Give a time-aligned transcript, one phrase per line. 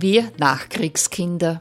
[0.00, 1.60] Wir Nachkriegskinder.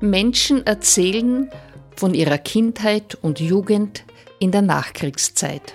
[0.00, 1.50] Menschen erzählen
[1.96, 4.04] von ihrer Kindheit und Jugend
[4.38, 5.72] in der Nachkriegszeit.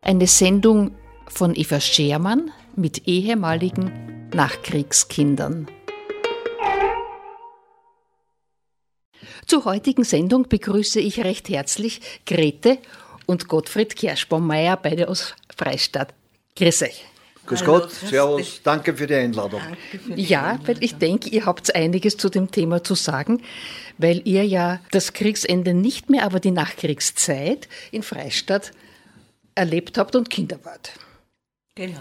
[0.00, 0.94] Eine Sendung
[1.26, 5.66] von Eva Schermann mit ehemaligen Nachkriegskindern.
[9.48, 12.78] Zur heutigen Sendung begrüße ich recht herzlich Grete
[13.26, 16.14] und Gottfried Kerschbaumeier, beide aus Freistadt.
[16.54, 17.11] Grüß euch.
[17.46, 19.60] Grüß Gott, Servus, danke für die Einladung.
[19.90, 23.42] Für die ja, weil ich denke, ihr habt einiges zu dem Thema zu sagen,
[23.98, 28.72] weil ihr ja das Kriegsende nicht mehr, aber die Nachkriegszeit in Freistadt
[29.54, 30.92] erlebt habt und Kinder wart.
[31.74, 32.00] Genau.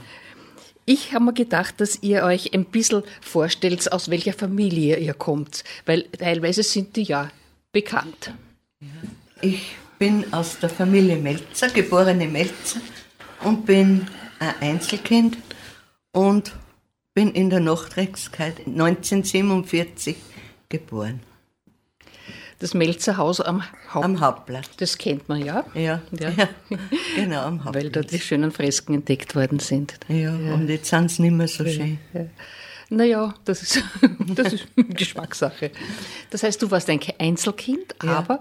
[0.85, 5.63] Ich habe mir gedacht, dass ihr euch ein bisschen vorstellt, aus welcher Familie ihr kommt,
[5.85, 7.31] weil teilweise sind die ja
[7.71, 8.33] bekannt.
[9.41, 12.81] Ich bin aus der Familie Melzer, geborene Melzer
[13.43, 14.07] und bin
[14.41, 15.37] ein Einzelkind
[16.11, 16.53] und
[17.13, 20.17] bin in der Nachkriegszeit 1947
[20.69, 21.21] geboren.
[22.59, 24.69] Das Melzerhaus am, Haupt am Hauptplatz.
[24.77, 25.65] Das kennt man ja.
[25.73, 26.29] Ja, ja.
[26.29, 26.47] ja.
[27.15, 27.83] genau, am Hauptplatz.
[27.83, 29.95] Weil da die schönen Fresken entdeckt worden sind.
[30.07, 30.53] Ja, ja.
[30.53, 31.97] und jetzt sind sie nicht mehr so schön.
[32.13, 32.25] Ja.
[32.89, 33.83] Naja, das ist,
[34.35, 35.71] das ist Geschmackssache.
[36.29, 38.39] Das heißt, du warst ein Einzelkind, aber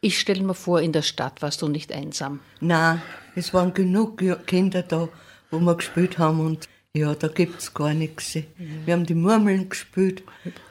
[0.00, 2.40] ich stelle mir vor, in der Stadt warst du nicht einsam.
[2.60, 3.02] Nein,
[3.34, 5.08] es waren genug Kinder da,
[5.50, 8.34] wo wir gespielt haben und ja, da gibt es gar nichts.
[8.56, 10.22] Wir haben die Murmeln gespielt.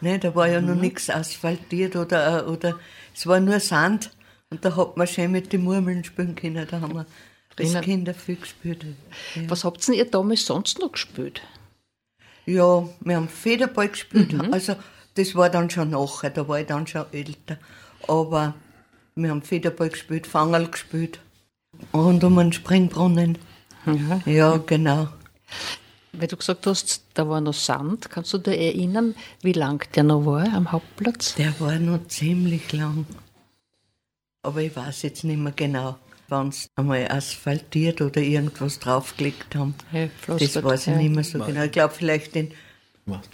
[0.02, 0.82] Ne, da war ja noch mhm.
[0.82, 2.78] nichts asphaltiert oder, oder
[3.16, 4.12] es war nur Sand.
[4.50, 6.68] Und da hat man schön mit den Murmeln spielen können.
[6.70, 7.06] Da haben wir
[7.58, 8.86] als Kinder viel gespielt.
[9.36, 9.50] Ja.
[9.50, 11.42] Was habt ihr damals sonst noch gespielt?
[12.46, 14.34] Ja, wir haben Federball gespielt.
[14.34, 14.54] Mhm.
[14.54, 14.76] Also,
[15.16, 17.58] das war dann schon nachher, da war ich dann schon älter.
[18.08, 18.56] Aber
[19.18, 21.20] wir haben Federball gespielt, Fangerl gespielt.
[21.92, 23.38] Und um einen Springbrunnen.
[23.86, 25.10] Ja, ja genau.
[26.14, 28.10] Weil du gesagt hast, da war noch Sand.
[28.10, 31.36] Kannst du dir erinnern, wie lang der noch war am Hauptplatz?
[31.36, 33.06] Der war noch ziemlich lang.
[34.42, 35.98] Aber ich weiß jetzt nicht mehr genau,
[36.30, 39.76] wann sie einmal asphaltiert oder irgendwas draufgelegt haben.
[39.92, 41.64] Ja, das weiß ich nicht mehr so genau.
[41.64, 42.52] Ich glaube vielleicht in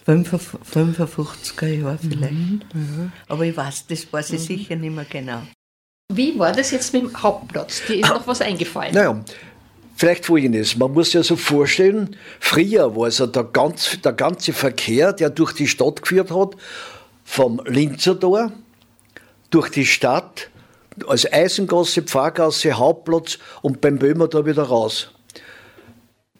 [0.06, 2.34] 55er Jahren vielleicht.
[2.34, 2.62] Mhm.
[2.74, 3.12] Mhm.
[3.28, 4.46] Aber ich weiß, das weiß ich mhm.
[4.46, 5.44] sicher nicht mehr genau.
[6.16, 7.82] Wie war das jetzt mit dem Hauptplatz?
[7.88, 8.94] Dir ist noch was eingefallen.
[8.94, 9.24] Naja,
[9.96, 10.76] vielleicht folgendes.
[10.76, 15.14] Man muss sich ja so vorstellen, früher war es ja der, ganz, der ganze Verkehr,
[15.14, 16.56] der durch die Stadt geführt hat,
[17.24, 18.52] vom Linzer Tor
[19.50, 20.50] durch die Stadt,
[21.08, 25.10] als Eisengasse, Pfarrgasse, Hauptplatz und beim Böhmer da wieder raus.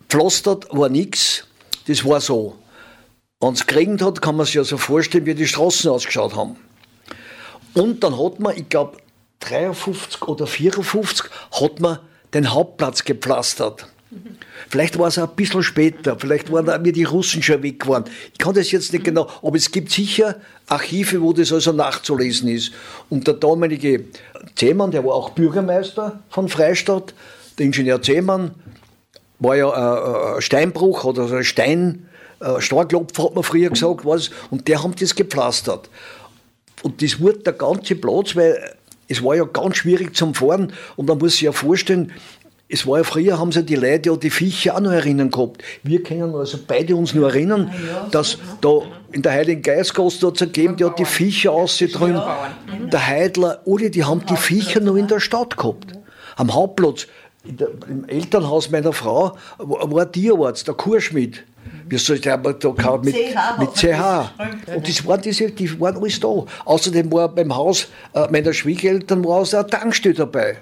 [0.10, 1.48] Pflastert war nichts,
[1.88, 2.56] das war so.
[3.40, 6.56] Wenn es geregnet hat, kann man sich ja so vorstellen, wie die Straßen ausgeschaut haben.
[7.74, 8.98] Und dann hat man, ich glaube,
[9.40, 12.00] 53 oder 54 hat man
[12.34, 13.88] den Hauptplatz gepflastert.
[14.70, 18.06] Vielleicht war es ein bisschen später, vielleicht waren mir die Russen schon weg waren.
[18.32, 20.36] Ich kann das jetzt nicht genau, aber es gibt sicher
[20.68, 22.72] Archive, wo das also nachzulesen ist.
[23.10, 24.06] Und der damalige
[24.56, 27.14] Zehmann, der war auch Bürgermeister von Freistadt,
[27.58, 28.52] der Ingenieur Zehmann,
[29.40, 32.08] war ja ein Steinbruch oder ein Stein,
[32.60, 35.90] Starklopfer hat man früher gesagt, was, und der haben das gepflastert.
[36.82, 38.76] Und das wurde der ganze Platz, weil
[39.08, 42.12] es war ja ganz schwierig zum Fahren und man muss sich ja vorstellen,
[42.70, 45.64] es war ja früher, haben sie die Leute ja die Viecher auch noch erinnern gehabt.
[45.84, 48.82] Wir können also beide uns nur erinnern, ah, dass da
[49.12, 52.20] in der Heiligen Geistgasse da zu geben, die hat die Viecher ausgedrückt.
[52.92, 55.94] Der Heidler, alle, die haben die Viecher noch in der Stadt gehabt.
[56.36, 57.06] Am Hauptplatz,
[57.44, 61.44] der, im Elternhaus meiner Frau, war Tierarzt, der Kurschmidt.
[61.88, 64.32] Wir sollten aber da mit, CH, mit CH.
[64.76, 66.46] Und das waren diese, die waren alles da.
[66.66, 70.58] Außerdem war beim Haus äh, meiner Schwiegereltern war also eine Tankstelle dabei.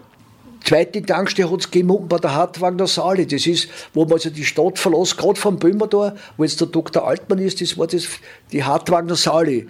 [0.64, 3.26] Zweite Tankstelle hat es gegeben bei der Hartwagner Saale.
[3.26, 6.68] Das ist, wo man also die Stadt verlässt, gerade vom Böhmer da, wo jetzt der
[6.68, 7.08] Dr.
[7.08, 8.08] Altmann ist, das war das,
[8.52, 9.66] die Hartwagner Saale.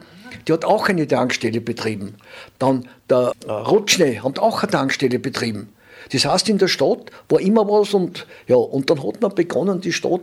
[0.47, 2.15] Die hat auch eine Tankstelle betrieben.
[2.59, 5.69] Dann der äh, Rutschne hat auch eine Tankstelle betrieben.
[6.11, 9.81] Das heißt, in der Stadt war immer was und ja, und dann hat man begonnen,
[9.81, 10.21] die Stadt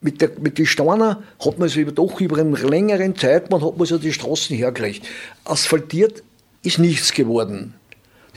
[0.00, 3.86] mit, der, mit den Steinen hat man über, doch über einen längeren Zeitraum hat man
[3.86, 5.06] so die Straßen hergelegt.
[5.44, 6.22] Asphaltiert
[6.62, 7.74] ist nichts geworden.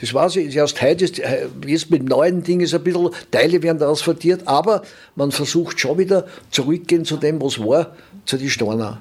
[0.00, 1.22] Das war so, erst heute ist,
[1.64, 4.82] jetzt mit neuen Dingen ist ein bisschen, Teile werden da asphaltiert, aber
[5.14, 7.94] man versucht schon wieder zurückgehen zu dem, was war,
[8.24, 8.96] zu den Steinen.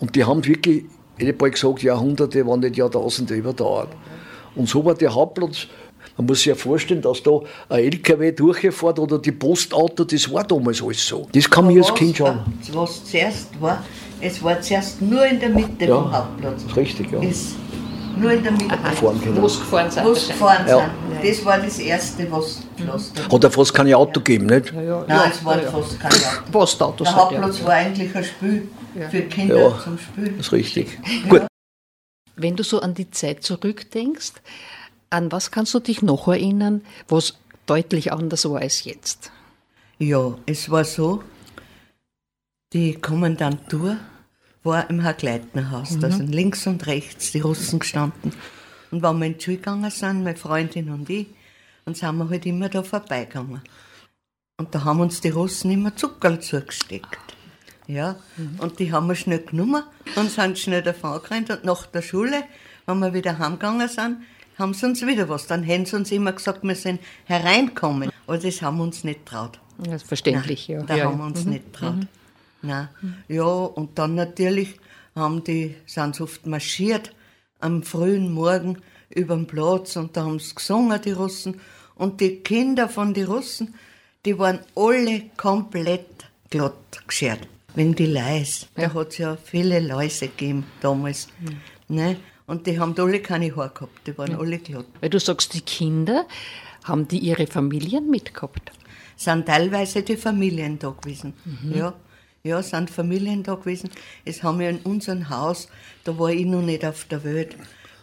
[0.00, 0.84] Und die haben wirklich,
[1.16, 3.88] ich hätte gesagt, Jahrhunderte, wenn nicht Jahrtausende überdauert.
[4.54, 5.66] Und so war der Hauptplatz
[6.16, 10.44] man muss sich ja vorstellen, dass da ein LKW durchfährt oder die Postauto, das war
[10.44, 11.26] damals alles so.
[11.32, 12.40] Das kann mir als Kind schon.
[12.72, 13.82] Was zuerst war,
[14.20, 16.62] es war zuerst nur in der Mitte ja, vom Hauptplatz.
[16.76, 17.18] Richtig, ja.
[17.18, 17.54] Bis
[18.16, 18.66] Nur in der Mitte.
[18.84, 19.90] Es gefahren.
[20.04, 20.78] Wo sie gefahren Ja.
[20.78, 21.28] sind.
[21.30, 23.32] Das war das Erste, was geflossen hat.
[23.32, 24.72] Hat ja fast kein Auto gegeben, nicht?
[24.72, 25.70] Ja, ja, Nein, ja, es war ja, ja.
[25.72, 26.22] fast kein Auto.
[26.52, 27.08] Postautos.
[27.08, 27.22] Der ja.
[27.22, 28.68] Hauptplatz war eigentlich ein Spiel
[29.10, 29.80] für Kinder Ja.
[29.82, 30.36] zum Spielen.
[30.38, 30.96] Das ist richtig.
[31.28, 31.42] Gut.
[32.36, 34.32] Wenn du so an die Zeit zurückdenkst,
[35.14, 37.34] an was kannst du dich noch erinnern, was
[37.66, 39.30] deutlich anders war als jetzt?
[39.98, 41.22] Ja, es war so,
[42.72, 43.96] die Kommandantur
[44.64, 45.98] war im Herr-Gleitner-Haus.
[46.00, 48.32] Da sind links und rechts die Russen gestanden.
[48.90, 51.28] Und wenn wir in die Schule gegangen sind, meine Freundin und ich,
[51.84, 53.60] dann sind wir halt immer da vorbeigegangen.
[54.56, 57.18] Und da haben uns die Russen immer Zuckerl zugesteckt.
[57.86, 58.16] Ja,
[58.58, 59.82] und die haben wir schnell genommen
[60.16, 61.50] und sind schnell davon gerannt.
[61.50, 62.44] Und nach der Schule,
[62.86, 64.18] wenn wir wieder heimgegangen sind,
[64.58, 65.46] haben sie uns wieder was.
[65.46, 68.10] Dann haben sie uns immer gesagt, wir sollen hereinkommen.
[68.26, 69.58] Aber das haben wir uns nicht traut.
[69.84, 70.86] Ja, ist verständlich, Nein, ja.
[70.86, 71.26] Da ja, haben wir ja.
[71.26, 72.06] uns nicht traut.
[72.62, 72.88] Nein.
[73.28, 74.76] Ja, und dann natürlich
[75.14, 77.12] haben die, sind sie oft marschiert
[77.60, 78.78] am frühen Morgen
[79.10, 81.60] über den Platz und da haben sie gesungen, die Russen.
[81.94, 83.74] Und die Kinder von den Russen,
[84.24, 87.40] die waren alle komplett glatt geschert.
[87.74, 88.66] Wegen die Läuse.
[88.74, 91.28] Da hat es ja viele Läuse gegeben damals.
[91.88, 92.16] Ne?
[92.46, 94.86] Und die haben alle keine Haare gehabt, die waren alle glatt.
[95.00, 96.26] Weil du sagst, die Kinder,
[96.84, 98.72] haben die ihre Familien mitgehabt?
[99.16, 101.34] sind teilweise die Familien da gewesen.
[101.72, 101.94] Ja,
[102.42, 103.90] ja, sind Familien da gewesen.
[104.24, 105.68] Es haben ja in unserem Haus,
[106.04, 107.56] da war ich noch nicht auf der Welt,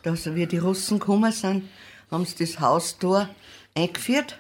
[0.04, 1.70] da wie die Russen gekommen sind,
[2.10, 3.30] haben sie das Haustor
[3.76, 4.40] eingeführt,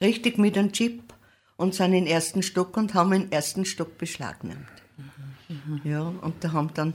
[0.00, 1.02] richtig mit einem Chip
[1.56, 4.66] und sind in den ersten Stock und haben den ersten Stock beschlagnahmt.
[5.84, 6.94] Ja, und da haben dann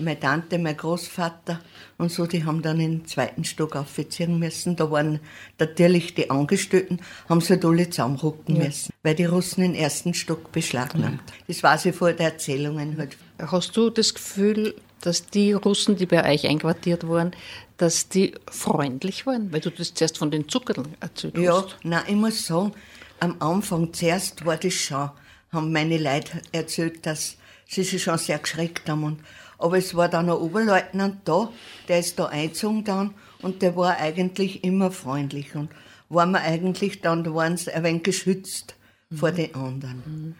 [0.00, 1.60] meine Tante, mein Großvater
[1.98, 4.76] und so, die haben dann in den zweiten Stock aufziehen müssen.
[4.76, 5.20] Da waren
[5.58, 10.52] natürlich die Angestellten, haben sie halt alle zusammenrücken müssen, weil die Russen den ersten Stock
[10.52, 11.20] beschlagnahmt.
[11.46, 13.16] Das weiß ich vor der Erzählungen halt.
[13.38, 17.32] Hast du das Gefühl, dass die Russen, die bei euch einquartiert waren,
[17.78, 19.52] dass die freundlich waren?
[19.52, 21.76] Weil du das zuerst von den Zuckerln erzählt Ja, hast.
[21.82, 22.72] nein, ich muss sagen,
[23.20, 25.10] am Anfang zuerst war das schon,
[25.52, 27.36] haben meine Leute erzählt, dass
[27.66, 29.04] sie sich schon sehr geschreckt haben.
[29.04, 29.20] Und,
[29.60, 31.52] aber es war dann ein Oberleutnant da,
[31.88, 35.70] der ist da eingezogen dann und der war eigentlich immer freundlich und
[36.08, 38.74] waren wir eigentlich dann, da waren sie ein wenig geschützt
[39.14, 40.34] vor den anderen.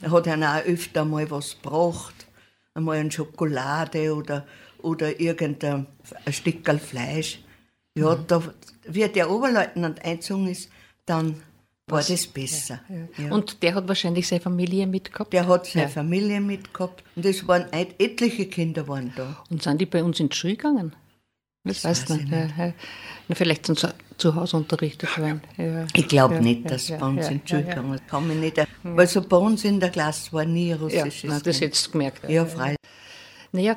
[0.00, 2.26] Er hat ihnen auch öfter mal was gebracht,
[2.74, 4.46] einmal eine Schokolade oder,
[4.78, 5.86] oder irgendein
[6.24, 7.40] ein Stückel Fleisch.
[7.94, 8.42] Ja, da,
[8.86, 10.70] wie der Oberleutnant eingezogen ist,
[11.06, 11.42] dann
[11.90, 12.80] war das besser.
[13.18, 13.32] Ja.
[13.32, 15.32] Und der hat wahrscheinlich seine Familie mitgehabt.
[15.32, 15.88] der hat seine Ja.
[15.90, 19.42] Familie mitgehabt und es waren et- etliche Kinder waren da.
[19.50, 20.94] Und sind die bei uns in die Schule gegangen?
[21.64, 22.56] Das, weiß weiß ich ich nicht.
[22.56, 22.72] Ja, ja.
[23.28, 25.42] Na, vielleicht sind sie zu Hause unterrichtet worden.
[25.58, 25.86] Ja.
[25.94, 27.74] Ich glaube Ja, nicht, ja, dass ja, bei uns ja, in die Schule ja, ja.
[27.74, 28.08] gegangen ist.
[28.08, 28.66] Kann mich nicht,
[28.96, 31.90] also bei uns in der Klasse war nie ein Ja, russisches nein, das hättest du
[31.92, 32.28] gemerkt.
[32.30, 32.76] Ja, freilich.
[33.52, 33.76] Naja,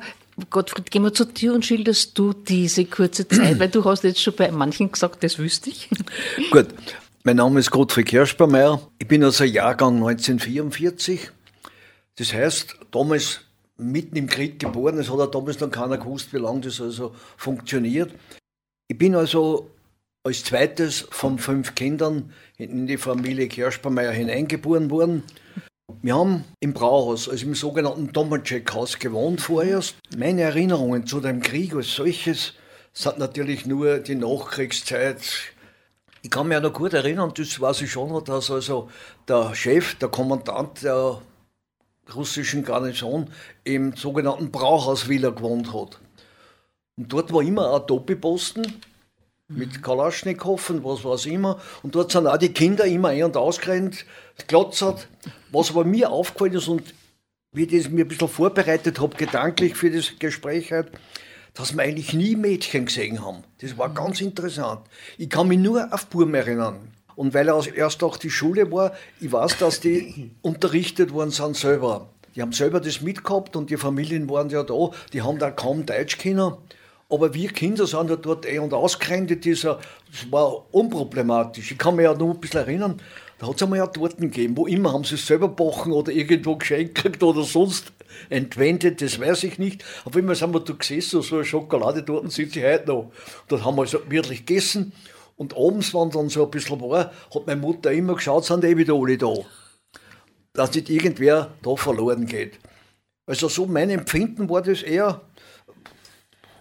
[0.50, 4.22] Gottfried, gehen wir zu dir und schilderst du diese kurze Zeit, weil du hast jetzt
[4.22, 5.88] schon bei manchen gesagt, das wüsste ich.
[6.50, 6.68] Gut,
[7.26, 8.86] mein Name ist Gottfried Kerschbermeier.
[8.98, 11.30] Ich bin also Jahrgang 1944.
[12.16, 13.40] Das heißt, damals
[13.78, 14.98] mitten im Krieg geboren.
[14.98, 18.12] Es hat ja damals dann keiner gewusst, wie lange das also funktioniert.
[18.88, 19.70] Ich bin also
[20.22, 25.22] als zweites von fünf Kindern in die Familie Kerschbermeier hineingeboren worden.
[26.02, 29.96] Wir haben im Brauhaus, also im sogenannten Tomacek-Haus gewohnt vorerst.
[30.14, 32.52] Meine Erinnerungen zu dem Krieg als solches
[32.92, 35.53] sind natürlich nur die Nachkriegszeit.
[36.24, 38.88] Ich kann mich auch noch gut erinnern, das weiß ich schon noch, dass also
[39.28, 41.20] der Chef, der Kommandant der
[42.14, 43.30] russischen Garnison
[43.62, 46.00] im sogenannten Brauhausvilla gewohnt hat.
[46.96, 48.82] Und dort war immer ein Doppelposten
[49.48, 51.60] mit Kalaschnikow und was weiß ich immer.
[51.82, 54.06] Und dort sind auch die Kinder immer ein- und ausgerannt,
[54.46, 55.08] glotzert.
[55.52, 56.94] Was aber mir aufgefallen ist und
[57.52, 60.90] wie ich das mir ein bisschen vorbereitet habe, gedanklich für das Gespräch heute,
[61.54, 63.44] dass wir eigentlich nie Mädchen gesehen haben.
[63.60, 64.80] Das war ganz interessant.
[65.18, 66.92] Ich kann mich nur auf Burm erinnern.
[67.16, 71.56] Und weil er erst auch die Schule war, ich weiß, dass die unterrichtet worden sind
[71.56, 72.08] selber.
[72.34, 75.86] Die haben selber das mitgehabt und die Familien waren ja da, die haben da kaum
[75.86, 76.54] Deutsch können.
[77.08, 79.78] Aber wir Kinder sind ja dort eh und ausgerendet, dieser,
[80.10, 81.70] das war unproblematisch.
[81.70, 83.00] Ich kann mich ja noch ein bisschen erinnern,
[83.38, 86.10] da hat es einmal ja Torten gegeben, wo immer haben sie es selber backen oder
[86.10, 87.92] irgendwo geschenkt oder sonst
[88.30, 89.84] entwendet, das weiß ich nicht.
[90.04, 93.12] Auf einmal sind wir da gesessen, so eine Schokoladetorten sind sie heute noch.
[93.48, 94.92] Dort haben wir also wirklich gegessen
[95.36, 98.76] und abends, wenn dann so ein bisschen war, hat meine Mutter immer geschaut, sind eh
[98.76, 99.34] wieder alle da.
[100.52, 102.58] Dass nicht irgendwer da verloren geht.
[103.26, 105.22] Also so mein Empfinden war das eher,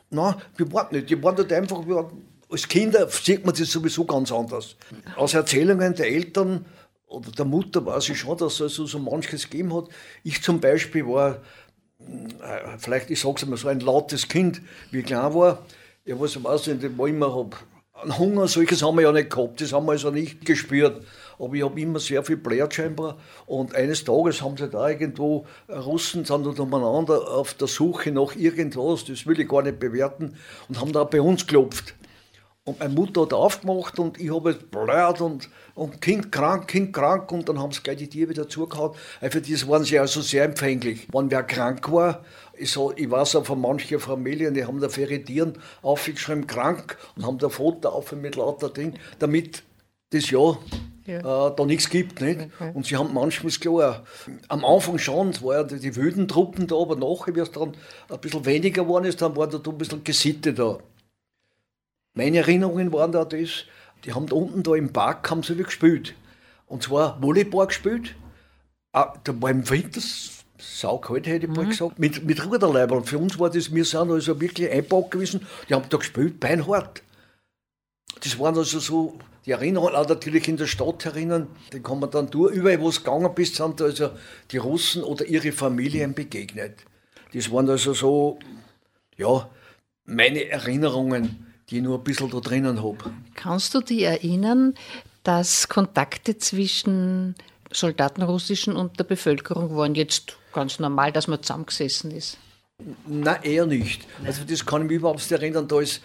[0.09, 2.09] na, wir waren nicht, die waren dort einfach, wir,
[2.49, 4.75] als Kinder sieht man das sowieso ganz anders.
[5.15, 6.65] Aus Erzählungen der Eltern
[7.13, 9.85] oder der Mutter weiß ich schon, dass es also so manches gegeben hat.
[10.23, 11.37] Ich zum Beispiel war,
[11.99, 15.63] äh, vielleicht ich sage es mal so, ein lautes Kind, wie ich klein war.
[16.05, 17.55] Ja, was ich weiß nicht, wo ich immer habe.
[18.17, 21.05] Hunger, solches haben wir ja nicht gehabt, das haben wir also nicht gespürt.
[21.39, 23.17] Aber ich habe immer sehr viel Blärt scheinbar.
[23.45, 28.11] Und eines Tages haben sie da irgendwo, äh, Russen sind da umeinander auf der Suche
[28.11, 30.35] nach irgendwas, das will ich gar nicht bewerten,
[30.67, 31.93] und haben da bei uns geklopft.
[32.65, 37.29] Und meine Mutter hat aufgemacht und ich habe blöd und, und Kind krank, Kind krank
[37.33, 38.93] und dann haben sie gleich die Tiere wieder zugehauen.
[39.19, 41.07] Für das waren sie also sehr empfänglich.
[41.11, 42.23] Wenn wer krank war,
[42.57, 47.25] ich, so, ich weiß auch von manchen Familien, die haben da Ferretieren aufgeschrieben, krank und
[47.25, 49.63] haben da Foto auf mit lauter Ding, damit
[50.11, 50.57] das ja
[51.05, 51.19] ja.
[51.19, 52.21] Äh, da nichts gibt.
[52.21, 52.39] Nicht?
[52.39, 52.71] Okay.
[52.73, 54.03] Und sie haben manchmal klar,
[54.47, 57.73] am Anfang schon, es waren ja die wilden Truppen da, aber nachher, wie es dann
[58.09, 60.77] ein bisschen weniger geworden ist, dann war da ein bisschen Gesitte da.
[62.13, 63.65] Meine Erinnerungen waren da das,
[64.05, 66.13] die haben da unten da im Park haben sie gespielt.
[66.67, 68.15] Und zwar Volleyball gespielt.
[68.91, 70.01] Ah, da war im Winter
[70.59, 71.55] saukalt, hätte ich mhm.
[71.57, 73.03] mal gesagt, mit, mit Ruderleibern.
[73.03, 77.01] Für uns war das, wir sind also wirklich einpackt gewesen, die haben da gespielt, beinhart.
[78.21, 82.11] Das waren also so, die Erinnerungen auch natürlich in der Stadt erinnern, die kann man
[82.11, 84.11] dann durch, überall wo es gegangen bist, sind also
[84.51, 86.85] die Russen oder ihre Familien begegnet.
[87.33, 88.39] Das waren also so,
[89.17, 89.49] ja,
[90.05, 93.11] meine Erinnerungen die ich nur ein bisschen da drinnen habe.
[93.33, 94.75] Kannst du dich erinnern,
[95.23, 97.33] dass Kontakte zwischen
[97.71, 102.37] Soldaten russischen und der Bevölkerung waren jetzt ganz normal, dass man zusammengesessen ist?
[103.07, 104.05] Nein, eher nicht.
[104.23, 105.67] Also das kann ich mich überhaupt nicht erinnern.
[105.67, 106.01] Da ist,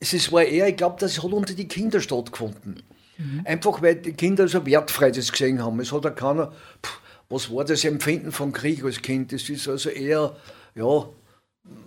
[0.00, 2.82] es war eher, ich glaube, das hat unter die Kinder stattgefunden.
[3.18, 3.42] Mhm.
[3.44, 5.78] Einfach weil die Kinder so wertfrei das gesehen haben.
[5.80, 9.32] Es hat ja keiner, pff, was war das Empfinden vom Krieg als Kind?
[9.32, 10.34] Das ist also eher,
[10.74, 11.08] ja,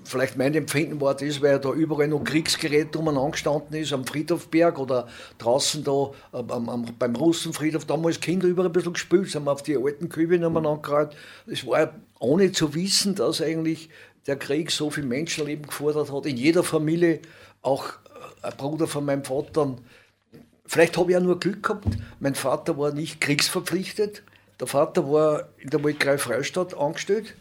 [0.03, 4.79] vielleicht mein Empfinden war das, weil da überall noch Kriegsgerät umeinander gestanden ist, am Friedhofberg
[4.79, 5.07] oder
[5.37, 9.63] draußen da am, am, beim Russenfriedhof, damals Kinder überall ein bisschen gespielt, sind wir auf
[9.63, 11.15] die alten Kühe umeinander gerannt.
[11.45, 13.89] Es war ohne zu wissen, dass eigentlich
[14.27, 17.19] der Krieg so viel Menschenleben gefordert hat, in jeder Familie,
[17.61, 17.85] auch
[18.41, 19.75] ein Bruder von meinem Vater.
[20.65, 21.85] Vielleicht habe ich ja nur Glück gehabt,
[22.19, 24.23] mein Vater war nicht kriegsverpflichtet,
[24.59, 27.35] der Vater war in der Molkerei Freistadt angestellt,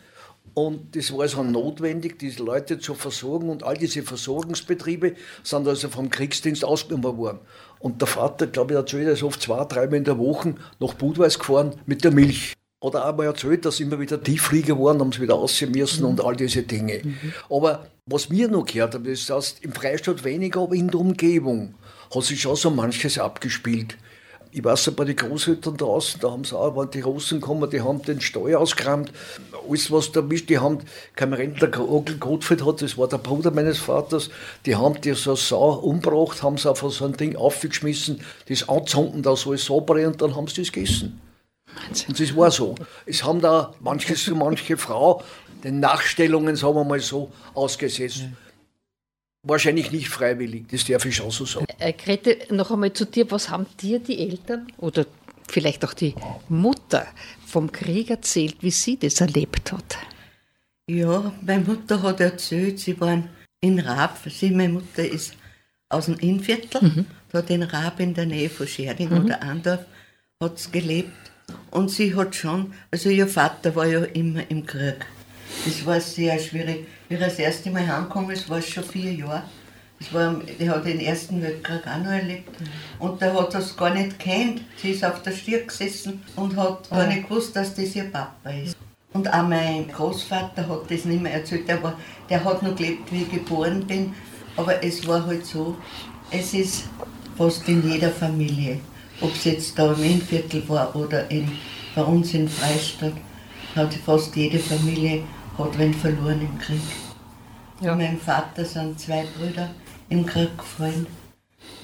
[0.55, 3.49] und das war also notwendig, diese Leute zu versorgen.
[3.49, 7.41] Und all diese Versorgungsbetriebe sind also vom Kriegsdienst ausgenommen worden.
[7.79, 10.95] Und der Vater, glaube ich, erzählt, er ist oft zwei, dreimal in der Woche nach
[10.95, 12.55] Budweis gefahren mit der Milch.
[12.81, 16.11] Oder auch mal erzählt, dass immer wieder Tiefflieger waren, haben sie wieder aussehen müssen mhm.
[16.11, 17.01] und all diese Dinge.
[17.03, 17.33] Mhm.
[17.51, 21.75] Aber was wir noch gehört haben, das heißt, im Freistaat weniger, aber in der Umgebung
[22.15, 23.97] hat sich schon so manches abgespielt
[24.51, 27.81] ich weiß, bei den Großeltern draußen, da haben sie auch, wenn die Russen kommen, die
[27.81, 29.13] haben den Stall ausgerammt,
[29.69, 30.79] alles was da ist, die haben,
[31.17, 34.31] kein Rentner, Onkel Gottfried hat, das war der Bruder meines Vaters,
[34.67, 39.23] die haben die so Sau umgebracht, haben sie auf so ein Ding aufgeschmissen, das anzünden,
[39.23, 41.21] da soll es sauber und dann haben sie das gegessen.
[42.09, 42.75] Und das war so.
[43.07, 45.23] Es haben da manches, manche Frau
[45.63, 48.25] den Nachstellungen, sagen wir mal so, ausgesetzt.
[49.43, 51.67] Wahrscheinlich nicht freiwillig, das darf ich schon so sagen.
[51.79, 55.07] Äh, Grete, noch einmal zu dir, was haben dir die Eltern oder
[55.49, 56.15] vielleicht auch die
[56.49, 57.07] Mutter
[57.47, 59.99] vom Krieg erzählt, wie sie das erlebt hat?
[60.89, 63.29] Ja, meine Mutter hat erzählt, sie waren
[63.61, 65.35] in Raab, sie, meine Mutter ist
[65.89, 67.07] aus dem Innviertel, mhm.
[67.31, 69.25] dort in Raab in der Nähe von Scherding mhm.
[69.25, 69.85] oder Andorf,
[70.43, 71.13] hat sie gelebt.
[71.71, 75.07] Und sie hat schon, also ihr Vater war ja immer im Krieg.
[75.65, 76.87] Das war sehr schwierig.
[77.09, 79.43] Wie er das erste Mal heimgekommen ist, war es schon vier Jahre.
[79.99, 82.51] Das war, die hat den Ersten Weltkrieg auch noch erlebt.
[82.99, 84.63] Und der hat das gar nicht kennt.
[84.77, 88.51] Sie ist auf der Stirn gesessen und hat gar nicht gewusst, dass das ihr Papa
[88.51, 88.77] ist.
[89.13, 91.67] Und auch mein Großvater hat das nicht mehr erzählt.
[91.67, 91.99] Der, war,
[92.31, 94.15] der hat noch gelebt, wie ich geboren bin.
[94.57, 95.77] Aber es war halt so,
[96.31, 96.85] es ist
[97.37, 98.81] fast in jeder Familie,
[99.21, 101.51] ob es jetzt da im Innviertel war oder in,
[101.95, 103.15] bei uns in Freistadt,
[103.75, 105.23] hat fast jede Familie
[105.59, 106.81] hat wen verloren im Krieg.
[107.81, 107.95] Ja.
[107.95, 109.71] Mein Vater sind zwei Brüder
[110.09, 111.07] im Krieg gefallen.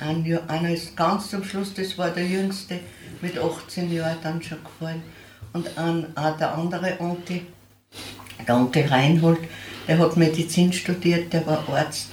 [0.01, 2.81] Ein, einer ist ganz zum Schluss, das war der jüngste,
[3.21, 5.03] mit 18 Jahren dann schon gefallen.
[5.53, 7.43] Und ein, auch der andere Onkel,
[8.47, 9.41] der Onkel Reinhold,
[9.87, 12.09] der hat Medizin studiert, der war Arzt.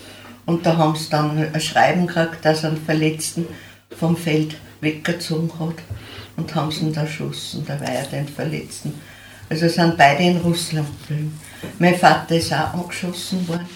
[0.45, 3.47] Und da haben sie dann ein Schreiben gekriegt, dass er einen Verletzten
[3.97, 5.75] vom Feld weggezogen hat.
[6.37, 8.93] Und haben sie ihn erschossen, da war er den Verletzten.
[9.49, 11.39] Also sind beide in Russland geblieben.
[11.79, 13.67] Mein Vater ist auch angeschossen worden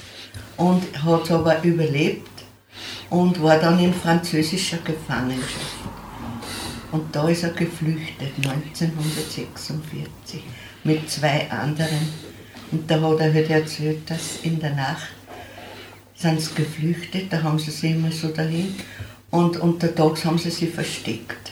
[0.58, 2.30] und hat aber überlebt
[3.10, 5.76] und war dann in französischer Gefangenschaft.
[6.92, 10.44] Und da ist er geflüchtet, 1946,
[10.84, 12.08] mit zwei anderen.
[12.72, 15.10] Und da hat er halt erzählt, dass in der Nacht
[16.16, 18.74] sind sie geflüchtet, da haben sie sich immer so dahin
[19.32, 21.52] und untertags haben sie sich versteckt.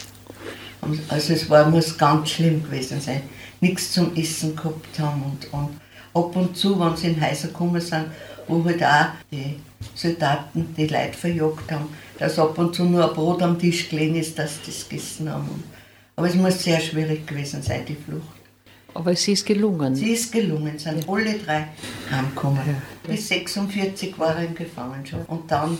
[1.09, 3.21] Also es war, muss ganz schlimm gewesen sein.
[3.61, 5.69] Nichts zum Essen gehabt haben und, und
[6.13, 8.05] ab und zu, wenn sie in Häuser gekommen sind,
[8.47, 9.55] wo halt auch die
[9.95, 11.87] Soldaten die Leute verjagt haben,
[12.19, 15.29] dass ab und zu nur ein Brot am Tisch gelegen ist, dass sie das gegessen
[15.29, 15.63] haben.
[16.15, 18.21] Aber es muss sehr schwierig gewesen sein, die Flucht.
[18.93, 19.95] Aber sie ist gelungen.
[19.95, 21.67] Sie ist gelungen, sind alle drei
[22.11, 22.61] heimgekommen.
[23.07, 25.27] Bis 46 war er in Gefangenschaft.
[25.27, 25.77] Und dann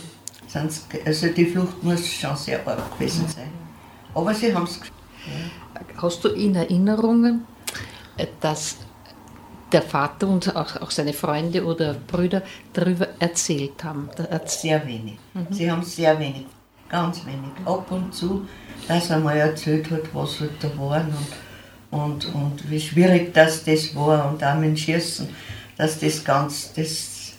[0.48, 3.50] sind sie, also die Flucht muss schon sehr arg gewesen sein.
[4.14, 4.92] Aber sie haben es geschafft.
[5.96, 7.44] Hast du in Erinnerungen,
[8.40, 8.76] dass
[9.72, 12.42] der Vater und auch, auch seine Freunde oder Brüder
[12.72, 14.08] darüber erzählt haben?
[14.46, 15.18] Sehr wenig.
[15.50, 16.46] Sie haben sehr wenig,
[16.88, 17.50] ganz wenig.
[17.64, 18.46] Ab und zu,
[18.88, 21.14] dass er mal erzählt hat, was halt da waren
[21.90, 25.28] und, und, und wie schwierig das, das war und auch mit dem Schießen,
[25.76, 27.34] dass das ganz, das,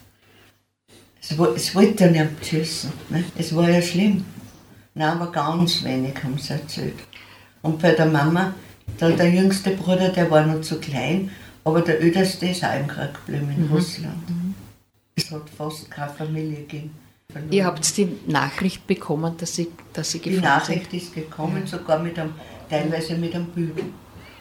[1.21, 2.91] es, es wollte ja nicht schießen.
[3.09, 3.23] Ne?
[3.37, 4.25] Es war ja schlimm.
[4.93, 6.95] Nein, aber ganz wenig haben sie erzählt.
[7.61, 8.53] Und bei der Mama,
[8.99, 11.31] der, der jüngste Bruder, der war noch zu klein,
[11.65, 14.23] aber der älteste ist auch im Krieg geblieben in Russland.
[15.15, 16.91] Es hat fast keine Familie gegeben.
[17.31, 17.51] verloren.
[17.51, 21.99] Ihr habt die Nachricht bekommen, dass sie, dass sie Die gefahren Nachricht ist gekommen, sogar
[21.99, 22.33] mit einem,
[22.69, 23.47] teilweise mit einem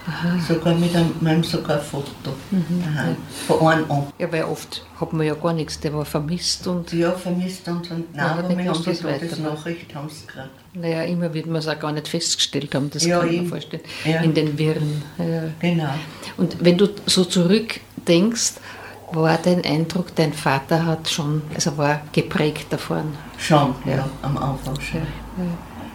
[0.05, 0.43] Bild.
[0.47, 4.07] Sogar mit einem, haben sogar Foto daheim, von einem an.
[4.19, 7.91] Ja, weil oft hat man ja gar nichts, der war vermisst und Ja, vermisst und,
[7.91, 8.85] und nein, aber dann wir haben die.
[8.85, 10.49] Todesnachricht haben sie gekriegt.
[10.75, 13.83] naja, immer wird man es auch gar nicht festgestellt haben, das Ja, kann man vorstellen,
[14.05, 14.21] Ja.
[14.21, 15.03] in den Wirren.
[15.19, 15.45] Ja.
[15.61, 15.95] Genau.
[16.37, 18.55] Und wenn du so zurückdenkst,
[19.13, 23.05] war dein Eindruck, dein Vater hat schon, also war geprägt davon.
[23.39, 25.03] Schon, ja, am Anfang schon.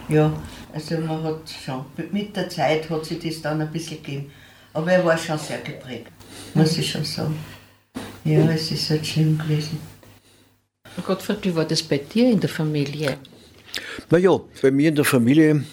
[0.08, 0.32] Ja,
[0.72, 4.30] also man hat schon, mit der Zeit hat sich das dann ein bisschen gegeben.
[4.72, 6.12] Aber er war schon sehr geprägt,
[6.54, 7.36] muss ich schon sagen.
[8.24, 9.80] Ja, es ist halt schlimm gewesen.
[11.04, 13.16] Gottfried, wie war das bei dir in der Familie?
[14.10, 15.64] Naja, bei mir in der Familie,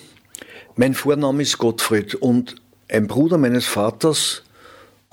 [0.75, 2.55] mein Vorname ist Gottfried und
[2.87, 4.43] ein Bruder meines Vaters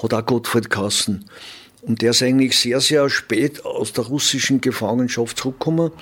[0.03, 1.25] hat auch Gottfried Kassen.
[1.87, 5.93] Und der ist eigentlich sehr, sehr spät aus der russischen Gefangenschaft zurückgekommen.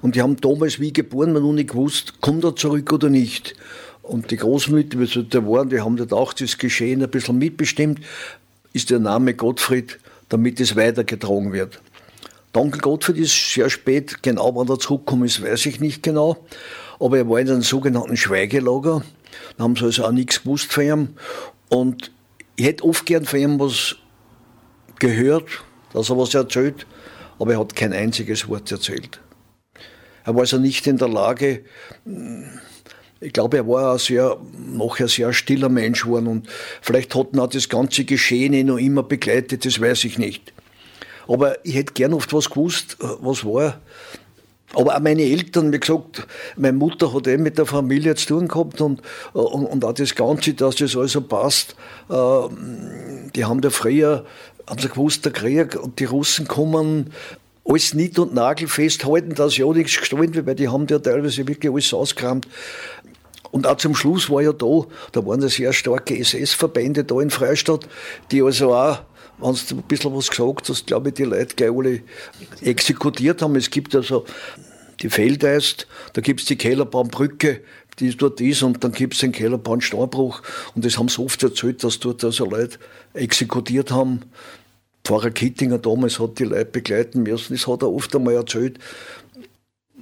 [0.00, 3.54] Und die haben damals, wie geboren, man noch nicht gewusst, kommt er zurück oder nicht.
[4.02, 7.38] Und die Großmütter, wie sie da waren, die haben dort auch das Geschehen ein bisschen
[7.38, 8.00] mitbestimmt,
[8.72, 11.80] ist der Name Gottfried, damit es weitergetragen wird.
[12.54, 16.36] Der Onkel Gottfried ist sehr spät, genau wann er zurückgekommen ist, weiß ich nicht genau.
[17.00, 19.02] Aber er war in einem sogenannten Schweigelager.
[19.56, 21.08] Da haben sie also auch nichts gewusst von ihm.
[21.68, 22.12] Und
[22.54, 23.96] ich hätte oft gern von ihm was
[25.04, 25.62] gehört,
[25.92, 26.86] dass er was erzählt,
[27.38, 29.20] aber er hat kein einziges Wort erzählt.
[30.24, 31.64] Er war also nicht in der Lage,
[33.20, 36.48] ich glaube, er war ein sehr, nachher sehr stiller Mensch geworden und
[36.80, 40.54] vielleicht hat ihn auch das ganze Geschehen ihn noch immer begleitet, das weiß ich nicht.
[41.28, 43.80] Aber ich hätte gern oft was gewusst, was war.
[44.74, 48.48] Aber auch meine Eltern, wie gesagt, meine Mutter hat eh mit der Familie zu tun
[48.48, 51.76] gehabt und, und, und auch das Ganze, dass das also passt.
[52.10, 52.48] Äh,
[53.34, 54.24] Die haben da früher,
[54.66, 57.12] haben sie gewusst, der Krieg und die Russen kommen,
[57.64, 61.46] alles nied- und nagelfest halten, dass ja nichts gestohlen wird, weil die haben ja teilweise
[61.48, 62.46] wirklich alles ausgekramt.
[63.50, 67.30] Und auch zum Schluss war ja da, da waren ja sehr starke SS-Verbände da in
[67.30, 67.88] Freistadt,
[68.30, 68.98] die also auch,
[69.38, 72.00] wenn du ein bisschen was gesagt hast, glaube ich, die Leute gleich alle
[72.62, 73.56] exekutiert haben.
[73.56, 74.24] Es gibt also
[75.00, 77.60] die Feldeist, da gibt es die Kellerbahnbrücke,
[77.98, 80.42] die dort ist, und dann gibt es den Kellerbahn-Steinbruch.
[80.74, 82.78] Und das haben sie oft erzählt, dass dort also Leute
[83.12, 84.22] exekutiert haben.
[85.04, 87.54] Pfarrer Kittinger damals hat die Leute begleiten müssen.
[87.54, 88.78] Das hat er oft einmal erzählt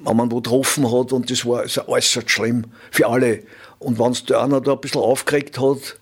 [0.04, 3.42] wenn man wo getroffen hat und das war also äußerst schlimm für alle.
[3.78, 5.96] Und wenn es der einer da ein bisschen aufgeregt hat,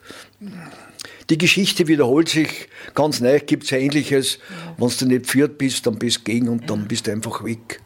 [1.28, 4.38] die Geschichte wiederholt sich ganz neu, gibt es Ähnliches.
[4.78, 7.80] Wenn du nicht führt bist, dann bist du gegen und dann bist du einfach weg.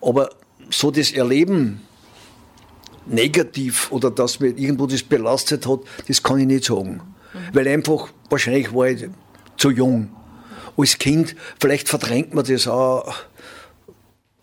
[0.00, 0.30] Aber
[0.70, 1.80] so das Erleben
[3.06, 7.00] negativ oder dass mir irgendwo das belastet hat, das kann ich nicht sagen.
[7.52, 9.08] Weil einfach, wahrscheinlich war ich
[9.56, 10.10] zu jung.
[10.76, 13.14] Als Kind, vielleicht verdrängt man das auch.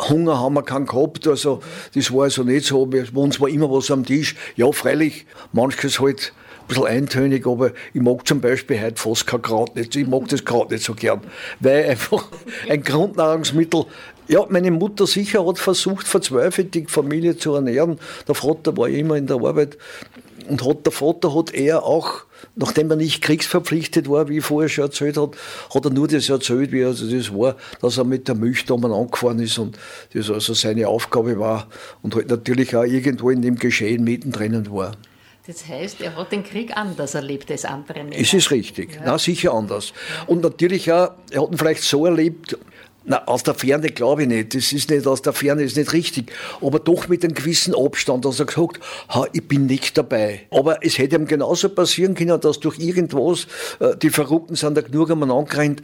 [0.02, 1.62] Hunger haben wir keinen gehabt, also
[1.94, 4.36] das war also nicht so, bei uns war immer was am Tisch.
[4.56, 9.42] Ja, freilich, manches halt ein bisschen eintönig, aber ich mag zum Beispiel heute fast kein
[9.42, 9.94] Kraut nicht.
[9.98, 11.20] Ich mag das Kraut nicht so gern,
[11.60, 12.30] weil einfach
[12.70, 13.88] ein Grundnahrungsmittel,
[14.30, 18.00] ja, meine Mutter sicher hat versucht, verzweifelt die Familie zu ernähren.
[18.28, 19.78] Der Vater war immer in der Arbeit
[20.48, 24.70] und hat, der Vater hat er auch, nachdem er nicht kriegsverpflichtet war, wie ich vorher
[24.70, 25.32] schon erzählt hat,
[25.74, 28.78] hat er nur das erzählt, wie also das war, dass er mit der Milch da
[28.78, 29.80] mal angefahren ist und
[30.14, 31.68] das also seine Aufgabe war
[32.04, 34.92] und halt natürlich auch irgendwo in dem Geschehen mittendrin war.
[35.48, 38.16] Das heißt, er hat den Krieg anders erlebt als andere Männer.
[38.16, 39.94] Es ist richtig, na sicher anders.
[40.28, 42.56] Und natürlich auch, er hat ihn vielleicht so erlebt,
[43.10, 45.94] na, aus der Ferne glaube ich nicht, das ist nicht aus der Ferne, ist nicht
[45.94, 50.42] richtig, aber doch mit einem gewissen Abstand, dass er gesagt ha, ich bin nicht dabei.
[50.52, 53.48] Aber es hätte ihm genauso passieren können, dass durch irgendwas,
[53.80, 55.82] äh, die Verrückten sind da genug einmal angerannt,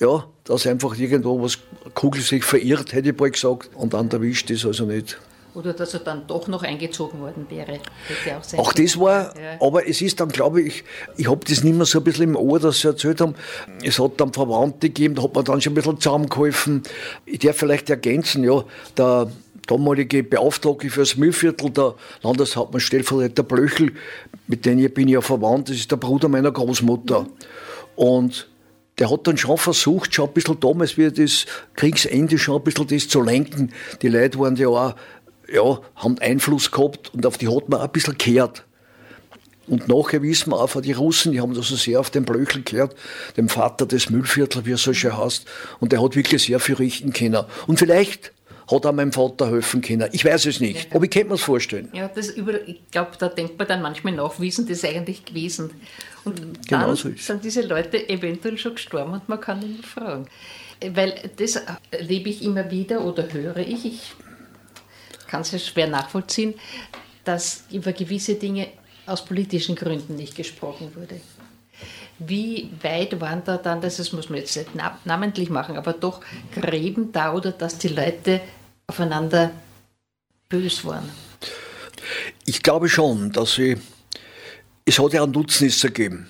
[0.00, 1.58] ja, dass einfach irgendwo was
[1.94, 5.16] Kugel sich verirrt, hätte ich bald gesagt, und dann erwischt ist also nicht.
[5.54, 7.78] Oder dass er dann doch noch eingezogen worden wäre.
[8.08, 9.60] Hätte auch, sein auch das war, ja.
[9.60, 10.82] aber es ist dann, glaube ich,
[11.16, 13.34] ich habe das nicht mehr so ein bisschen im Ohr, dass sie erzählt haben,
[13.82, 16.82] es hat dann Verwandte gegeben, da hat man dann schon ein bisschen zusammengeholfen.
[17.24, 18.64] Ich darf vielleicht ergänzen, ja,
[18.96, 19.30] der
[19.66, 23.92] damalige Beauftragte für das Müllviertel, der Landeshauptmann Stellvertreter Blöchel,
[24.46, 27.26] mit dem bin ich ja verwandt, das ist der Bruder meiner Großmutter.
[27.96, 28.48] Und
[28.98, 32.86] der hat dann schon versucht, schon ein bisschen damals wie das Kriegsende schon ein bisschen
[32.86, 33.72] das zu lenken.
[34.02, 34.94] Die Leute waren ja auch
[35.52, 38.64] ja, haben Einfluss gehabt und auf die hat man auch ein bisschen gehört.
[39.66, 42.24] Und nachher wissen wir auch von den Russen, die haben das so sehr auf den
[42.24, 42.94] Blöchel gehört,
[43.36, 45.46] dem Vater des Müllviertler, wie er so schön heißt.
[45.80, 47.44] Und der hat wirklich sehr viel richten können.
[47.66, 48.32] Und vielleicht
[48.70, 50.08] hat auch meinem Vater helfen können.
[50.12, 50.96] Ich weiß es nicht, ja.
[50.96, 51.88] aber ich könnte mir es vorstellen.
[51.92, 54.84] Ja, das über, ich glaube, da denkt man dann manchmal nach, wie ist denn das
[54.84, 55.70] eigentlich gewesen?
[56.24, 60.26] Und genau dann so sind diese Leute eventuell schon gestorben und man kann ihn fragen.
[60.94, 64.12] Weil das erlebe ich immer wieder oder höre ich, ich
[65.26, 66.54] kann es schwer nachvollziehen,
[67.24, 68.68] dass über gewisse Dinge
[69.06, 71.20] aus politischen Gründen nicht gesprochen wurde.
[72.18, 74.70] Wie weit waren da dann, das muss man jetzt nicht
[75.04, 76.20] namentlich machen, aber doch
[76.54, 78.40] Gräben da oder dass die Leute
[78.86, 79.50] aufeinander
[80.48, 81.08] bös waren?
[82.44, 83.76] Ich glaube schon, dass sie,
[84.84, 86.28] es hat ja einen Nutznießer gegeben.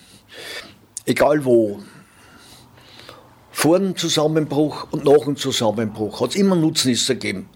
[1.05, 1.83] Egal wo.
[3.51, 7.49] Vor dem Zusammenbruch und nach dem Zusammenbruch hat es immer Nutznießer gegeben.